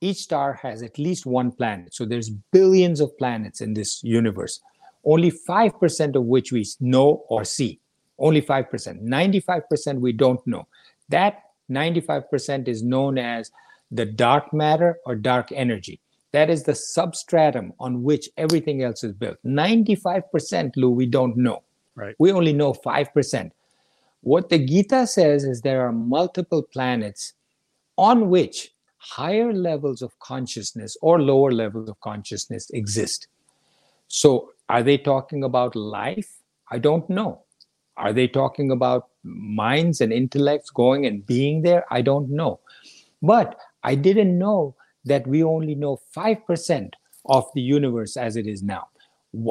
Each 0.00 0.18
star 0.18 0.54
has 0.54 0.82
at 0.82 0.98
least 0.98 1.26
one 1.26 1.52
planet. 1.52 1.94
So 1.94 2.04
there's 2.04 2.30
billions 2.30 3.00
of 3.00 3.16
planets 3.18 3.60
in 3.60 3.74
this 3.74 4.02
universe 4.02 4.60
only 5.04 5.30
5% 5.30 6.16
of 6.16 6.24
which 6.24 6.52
we 6.52 6.66
know 6.80 7.24
or 7.28 7.44
see. 7.44 7.80
Only 8.18 8.42
5% 8.42 9.02
95% 9.02 10.00
we 10.00 10.12
don't 10.12 10.44
know. 10.46 10.68
That 11.08 11.42
95% 11.70 12.68
is 12.68 12.82
known 12.82 13.18
as 13.18 13.50
the 13.90 14.06
dark 14.06 14.52
matter 14.52 14.98
or 15.04 15.16
dark 15.16 15.50
energy. 15.52 16.00
That 16.32 16.48
is 16.48 16.62
the 16.62 16.74
substratum 16.74 17.72
on 17.78 18.02
which 18.02 18.28
everything 18.36 18.82
else 18.82 19.04
is 19.04 19.12
built. 19.12 19.38
95% 19.44 20.76
lou 20.76 20.90
we 20.90 21.06
don't 21.06 21.36
know 21.36 21.62
Right. 21.94 22.14
we 22.18 22.32
only 22.32 22.52
know 22.52 22.72
5% 22.72 23.50
what 24.22 24.48
the 24.48 24.58
Gita 24.58 25.06
says 25.06 25.44
is 25.44 25.60
there 25.60 25.84
are 25.84 25.92
multiple 25.92 26.62
planets 26.62 27.34
on 27.96 28.30
which 28.30 28.70
higher 28.98 29.52
levels 29.52 30.00
of 30.00 30.16
consciousness 30.20 30.96
or 31.02 31.20
lower 31.20 31.50
levels 31.50 31.88
of 31.88 32.00
consciousness 32.00 32.70
exist. 32.70 33.26
So, 34.06 34.50
are 34.68 34.82
they 34.82 34.96
talking 34.96 35.42
about 35.42 35.74
life? 35.74 36.38
I 36.70 36.78
don't 36.78 37.08
know. 37.10 37.42
Are 37.96 38.12
they 38.12 38.28
talking 38.28 38.70
about 38.70 39.08
minds 39.24 40.00
and 40.00 40.12
intellects 40.12 40.70
going 40.70 41.04
and 41.04 41.26
being 41.26 41.62
there? 41.62 41.84
I 41.90 42.00
don't 42.00 42.30
know. 42.30 42.60
But 43.20 43.58
I 43.82 43.96
didn't 43.96 44.38
know 44.38 44.76
that 45.04 45.26
we 45.26 45.42
only 45.42 45.74
know 45.74 46.00
5% 46.16 46.90
of 47.26 47.44
the 47.54 47.60
universe 47.60 48.16
as 48.16 48.36
it 48.36 48.46
is 48.46 48.62
now. 48.62 48.86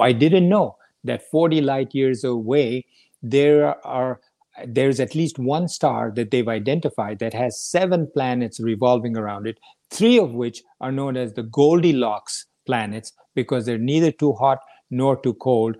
I 0.02 0.14
didn't 0.14 0.48
know 0.48 0.78
that 1.04 1.30
40 1.30 1.62
light 1.62 1.94
years 1.94 2.24
away, 2.24 2.86
there 3.22 3.86
are 3.86 4.20
there's 4.68 5.00
at 5.00 5.16
least 5.16 5.40
one 5.40 5.68
star 5.68 6.12
that 6.16 6.32
they've 6.32 6.48
identified 6.48 7.20
that 7.20 7.34
has 7.34 7.60
seven 7.60 8.10
planets 8.14 8.60
revolving 8.60 9.18
around 9.18 9.48
it, 9.48 9.58
three 9.90 10.20
of 10.20 10.34
which 10.34 10.62
are 10.82 10.92
known 10.92 11.16
as 11.16 11.34
the 11.34 11.44
Goldilocks 11.44 12.46
planets 12.66 13.14
because 13.34 13.66
they're 13.66 13.78
neither 13.78 14.12
too 14.12 14.34
hot 14.34 14.60
nor 14.90 15.20
too 15.22 15.34
cold 15.36 15.78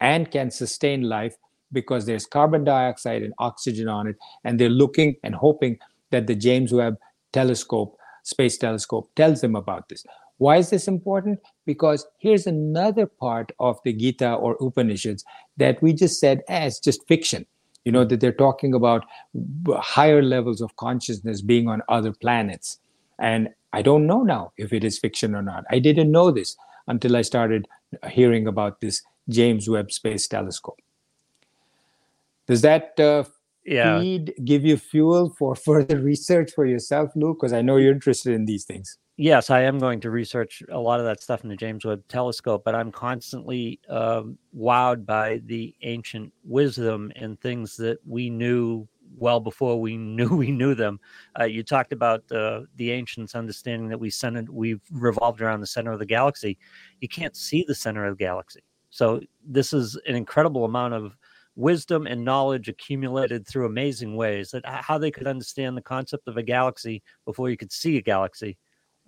and 0.00 0.30
can 0.30 0.50
sustain 0.50 1.02
life 1.02 1.34
because 1.72 2.06
there's 2.06 2.26
carbon 2.26 2.62
dioxide 2.64 3.22
and 3.22 3.32
oxygen 3.38 3.88
on 3.88 4.06
it. 4.06 4.16
And 4.44 4.60
they're 4.60 4.68
looking 4.68 5.16
and 5.22 5.34
hoping 5.34 5.78
that 6.10 6.26
the 6.26 6.34
James 6.34 6.72
Webb 6.72 6.96
telescope, 7.32 7.96
space 8.22 8.58
telescope, 8.58 9.10
tells 9.16 9.40
them 9.40 9.56
about 9.56 9.88
this. 9.88 10.04
Why 10.38 10.56
is 10.56 10.70
this 10.70 10.88
important? 10.88 11.40
Because 11.64 12.06
here's 12.18 12.46
another 12.46 13.06
part 13.06 13.52
of 13.60 13.78
the 13.84 13.92
Gita 13.92 14.34
or 14.34 14.56
Upanishads 14.60 15.24
that 15.56 15.80
we 15.82 15.92
just 15.92 16.18
said, 16.20 16.42
eh, 16.48 16.66
it's 16.66 16.80
just 16.80 17.06
fiction. 17.06 17.46
You 17.84 17.92
know 17.92 18.04
that 18.04 18.20
they're 18.20 18.32
talking 18.32 18.72
about 18.74 19.04
higher 19.68 20.22
levels 20.22 20.60
of 20.60 20.74
consciousness 20.76 21.42
being 21.42 21.68
on 21.68 21.82
other 21.88 22.12
planets. 22.12 22.78
And 23.18 23.48
i 23.72 23.82
don't 23.82 24.06
know 24.06 24.22
now 24.22 24.52
if 24.56 24.72
it 24.72 24.84
is 24.84 24.98
fiction 24.98 25.34
or 25.34 25.42
not. 25.42 25.64
I 25.70 25.78
didn't 25.78 26.10
know 26.10 26.30
this 26.30 26.56
until 26.88 27.16
i 27.16 27.22
started 27.22 27.66
hearing 28.10 28.46
about 28.46 28.80
this 28.80 29.02
james 29.28 29.68
webb 29.68 29.92
space 29.92 30.26
telescope. 30.28 30.80
Does 32.46 32.62
that 32.62 32.98
uh, 32.98 33.24
Yeah. 33.64 33.98
feed 33.98 34.34
give 34.44 34.64
you 34.64 34.76
fuel 34.76 35.30
for 35.38 35.54
further 35.68 35.98
research 36.00 36.50
for 36.54 36.66
yourself 36.66 37.10
Lou 37.14 37.34
because 37.34 37.52
i 37.52 37.62
know 37.62 37.76
you're 37.76 37.92
interested 37.92 38.34
in 38.34 38.44
these 38.46 38.64
things 38.64 38.98
Yes, 39.16 39.48
I 39.48 39.60
am 39.60 39.78
going 39.78 40.00
to 40.00 40.10
research 40.10 40.60
a 40.70 40.78
lot 40.78 40.98
of 40.98 41.06
that 41.06 41.22
stuff 41.22 41.44
in 41.44 41.48
the 41.48 41.54
James 41.54 41.84
Webb 41.84 42.02
Telescope, 42.08 42.62
but 42.64 42.74
I'm 42.74 42.90
constantly 42.90 43.78
um, 43.88 44.36
wowed 44.56 45.06
by 45.06 45.40
the 45.46 45.72
ancient 45.82 46.32
wisdom 46.42 47.12
and 47.14 47.40
things 47.40 47.76
that 47.76 47.98
we 48.04 48.28
knew 48.28 48.88
well 49.16 49.38
before 49.38 49.80
we 49.80 49.96
knew 50.16 50.34
we 50.34 50.50
knew 50.50 50.74
them. 50.74 50.98
Uh, 51.38 51.44
you 51.44 51.62
talked 51.62 51.92
about 51.92 52.24
uh, 52.32 52.62
the 52.74 52.90
ancients 52.90 53.36
understanding 53.36 53.88
that 53.88 54.00
we 54.00 54.10
centered, 54.10 54.48
we've 54.48 54.82
revolved 54.90 55.40
around 55.40 55.60
the 55.60 55.66
center 55.68 55.92
of 55.92 56.00
the 56.00 56.06
galaxy. 56.06 56.58
You 57.00 57.08
can't 57.08 57.36
see 57.36 57.64
the 57.68 57.74
center 57.74 58.04
of 58.06 58.18
the 58.18 58.24
galaxy, 58.24 58.64
so 58.90 59.20
this 59.46 59.72
is 59.72 59.96
an 60.08 60.16
incredible 60.16 60.64
amount 60.64 60.94
of 60.94 61.16
wisdom 61.54 62.08
and 62.08 62.24
knowledge 62.24 62.68
accumulated 62.68 63.46
through 63.46 63.66
amazing 63.66 64.16
ways. 64.16 64.50
That 64.50 64.66
how 64.66 64.98
they 64.98 65.12
could 65.12 65.28
understand 65.28 65.76
the 65.76 65.82
concept 65.82 66.26
of 66.26 66.36
a 66.36 66.42
galaxy 66.42 67.00
before 67.24 67.48
you 67.48 67.56
could 67.56 67.70
see 67.70 67.96
a 67.96 68.02
galaxy 68.02 68.56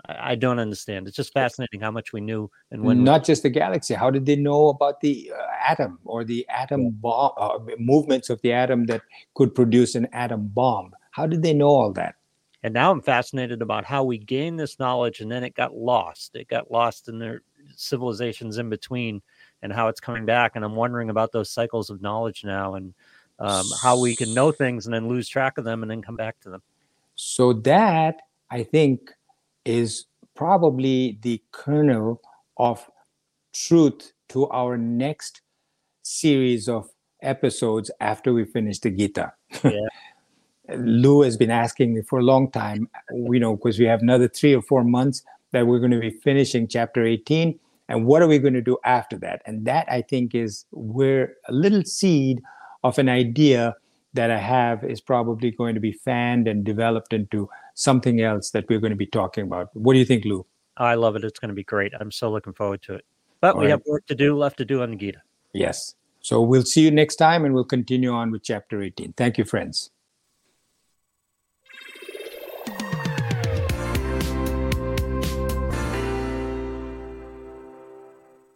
I 0.09 0.35
don't 0.35 0.59
understand. 0.59 1.09
It's 1.09 1.17
just 1.17 1.33
fascinating 1.33 1.81
how 1.81 1.91
much 1.91 2.13
we 2.13 2.21
knew 2.21 2.51
and 2.71 2.83
when. 2.83 2.99
we- 2.99 3.05
not 3.05 3.25
just 3.25 3.43
the 3.43 3.51
galaxy 3.51 3.95
how 3.95 4.11
did 4.11 4.27
they 4.27 4.37
know 4.37 4.69
about 4.69 5.01
the 5.01 5.33
uh, 5.37 5.47
atom 5.67 5.99
or 6.05 6.25
the 6.25 6.47
atom 6.49 6.91
bomb 6.91 7.33
uh, 7.37 7.59
movements 7.79 8.31
of 8.31 8.41
the 8.43 8.53
atom 8.53 8.87
that 8.87 9.03
could 9.35 9.55
produce 9.55 9.95
an 9.95 10.07
atom 10.13 10.47
bomb 10.49 10.95
how 11.11 11.27
did 11.27 11.43
they 11.43 11.53
know 11.53 11.69
all 11.69 11.93
that 11.93 12.15
and 12.63 12.75
now 12.75 12.91
I'm 12.91 13.01
fascinated 13.01 13.63
about 13.63 13.85
how 13.85 14.03
we 14.03 14.19
gained 14.19 14.59
this 14.59 14.81
knowledge 14.81 15.21
and 15.21 15.31
then 15.31 15.45
it 15.45 15.55
got 15.55 15.77
lost. 15.77 16.35
It 16.35 16.49
got 16.49 16.69
lost 16.69 17.09
in 17.09 17.19
their 17.19 17.43
civilizations 17.77 18.59
in 18.59 18.69
between, 18.69 19.23
and 19.63 19.73
how 19.73 19.87
it's 19.89 20.01
coming 20.01 20.25
back. 20.27 20.53
And 20.57 20.65
I'm 20.65 20.75
wondering 20.75 21.11
about 21.11 21.31
those 21.31 21.51
cycles 21.51 21.91
of 21.91 22.03
knowledge 22.03 22.45
now 22.45 22.75
and 22.75 22.93
um, 23.39 23.65
how 23.83 24.01
we 24.01 24.17
can 24.17 24.35
know 24.35 24.51
things 24.51 24.87
and 24.87 24.95
then 24.95 25.09
lose 25.09 25.29
track 25.29 25.59
of 25.59 25.65
them 25.65 25.83
and 25.83 25.91
then 25.91 26.03
come 26.03 26.17
back 26.17 26.41
to 26.41 26.51
them. 26.51 26.63
So 27.15 27.53
that 27.53 28.23
I 28.51 28.63
think 28.63 29.13
is 29.67 30.07
probably 30.35 31.19
the 31.23 31.43
kernel 31.51 32.23
of 32.57 32.89
truth 33.53 34.13
to 34.29 34.49
our 34.49 34.79
next 34.79 35.43
series 36.03 36.69
of 36.69 36.89
episodes 37.23 37.91
after 38.01 38.33
we 38.33 38.45
finish 38.45 38.79
the 38.79 38.91
Gita. 38.91 39.33
Yeah. 39.63 39.73
Lou 40.77 41.23
has 41.23 41.37
been 41.37 41.51
asking 41.51 41.95
me 41.95 42.03
for 42.03 42.19
a 42.19 42.25
long 42.25 42.51
time, 42.51 42.89
you 43.13 43.39
know, 43.39 43.57
because 43.57 43.79
we 43.79 43.85
have 43.85 44.03
another 44.03 44.29
three 44.29 44.55
or 44.55 44.63
four 44.63 44.83
months 44.83 45.23
that 45.53 45.67
we're 45.67 45.79
going 45.79 45.93
to 45.93 46.01
be 46.01 46.11
finishing 46.11 46.67
chapter 46.67 47.05
18. 47.05 47.59
And 47.89 48.05
what 48.05 48.21
are 48.21 48.27
we 48.27 48.39
going 48.39 48.55
to 48.55 48.63
do 48.63 48.77
after 48.85 49.17
that? 49.19 49.43
And 49.47 49.65
that 49.67 49.87
I 49.91 50.03
think 50.03 50.35
is 50.35 50.65
where 50.73 51.35
a 51.49 51.53
little 51.53 51.85
seed 51.85 52.43
of 52.83 52.99
an 52.99 53.09
idea 53.09 53.77
that 54.15 54.31
I 54.31 54.39
have 54.39 54.83
is 54.83 55.01
probably 55.01 55.53
going 55.53 55.75
to 55.75 55.81
be 55.81 55.93
fanned 55.93 56.49
and 56.49 56.65
developed 56.65 57.13
into 57.13 57.49
something 57.77 58.21
else 58.21 58.51
that 58.51 58.69
we're 58.69 58.81
going 58.81 58.91
to 58.91 58.97
be 58.97 59.07
talking 59.07 59.45
about. 59.45 59.69
What 59.75 59.93
do 59.93 60.01
you 60.01 60.05
think, 60.05 60.25
Lou? 60.25 60.45
I 60.79 60.95
love 60.95 61.15
it. 61.15 61.25
It's 61.25 61.39
going 61.39 61.51
to 61.51 61.55
be 61.55 61.63
great. 61.65 61.93
I'm 61.99 62.11
so 62.11 62.31
looking 62.31 62.53
forward 62.53 62.83
to 62.83 62.95
it. 62.95 63.05
But 63.41 63.55
All 63.55 63.61
we 63.61 63.67
right. 63.67 63.73
have 63.73 63.83
work 63.87 64.07
to 64.07 64.15
do 64.15 64.37
left 64.37 64.59
to 64.59 64.65
do 64.65 64.83
on 64.83 64.91
the 64.91 64.97
Gita. 64.97 65.23
Yes. 65.53 65.95
So 66.21 66.41
we'll 66.41 66.65
see 66.65 66.81
you 66.81 66.91
next 66.91 67.17
time 67.17 67.45
and 67.45 67.55
we'll 67.55 67.65
continue 67.65 68.11
on 68.11 68.31
with 68.33 68.43
chapter 68.43 68.83
18. 68.83 69.13
Thank 69.13 69.39
you, 69.39 69.45
friends. 69.45 69.91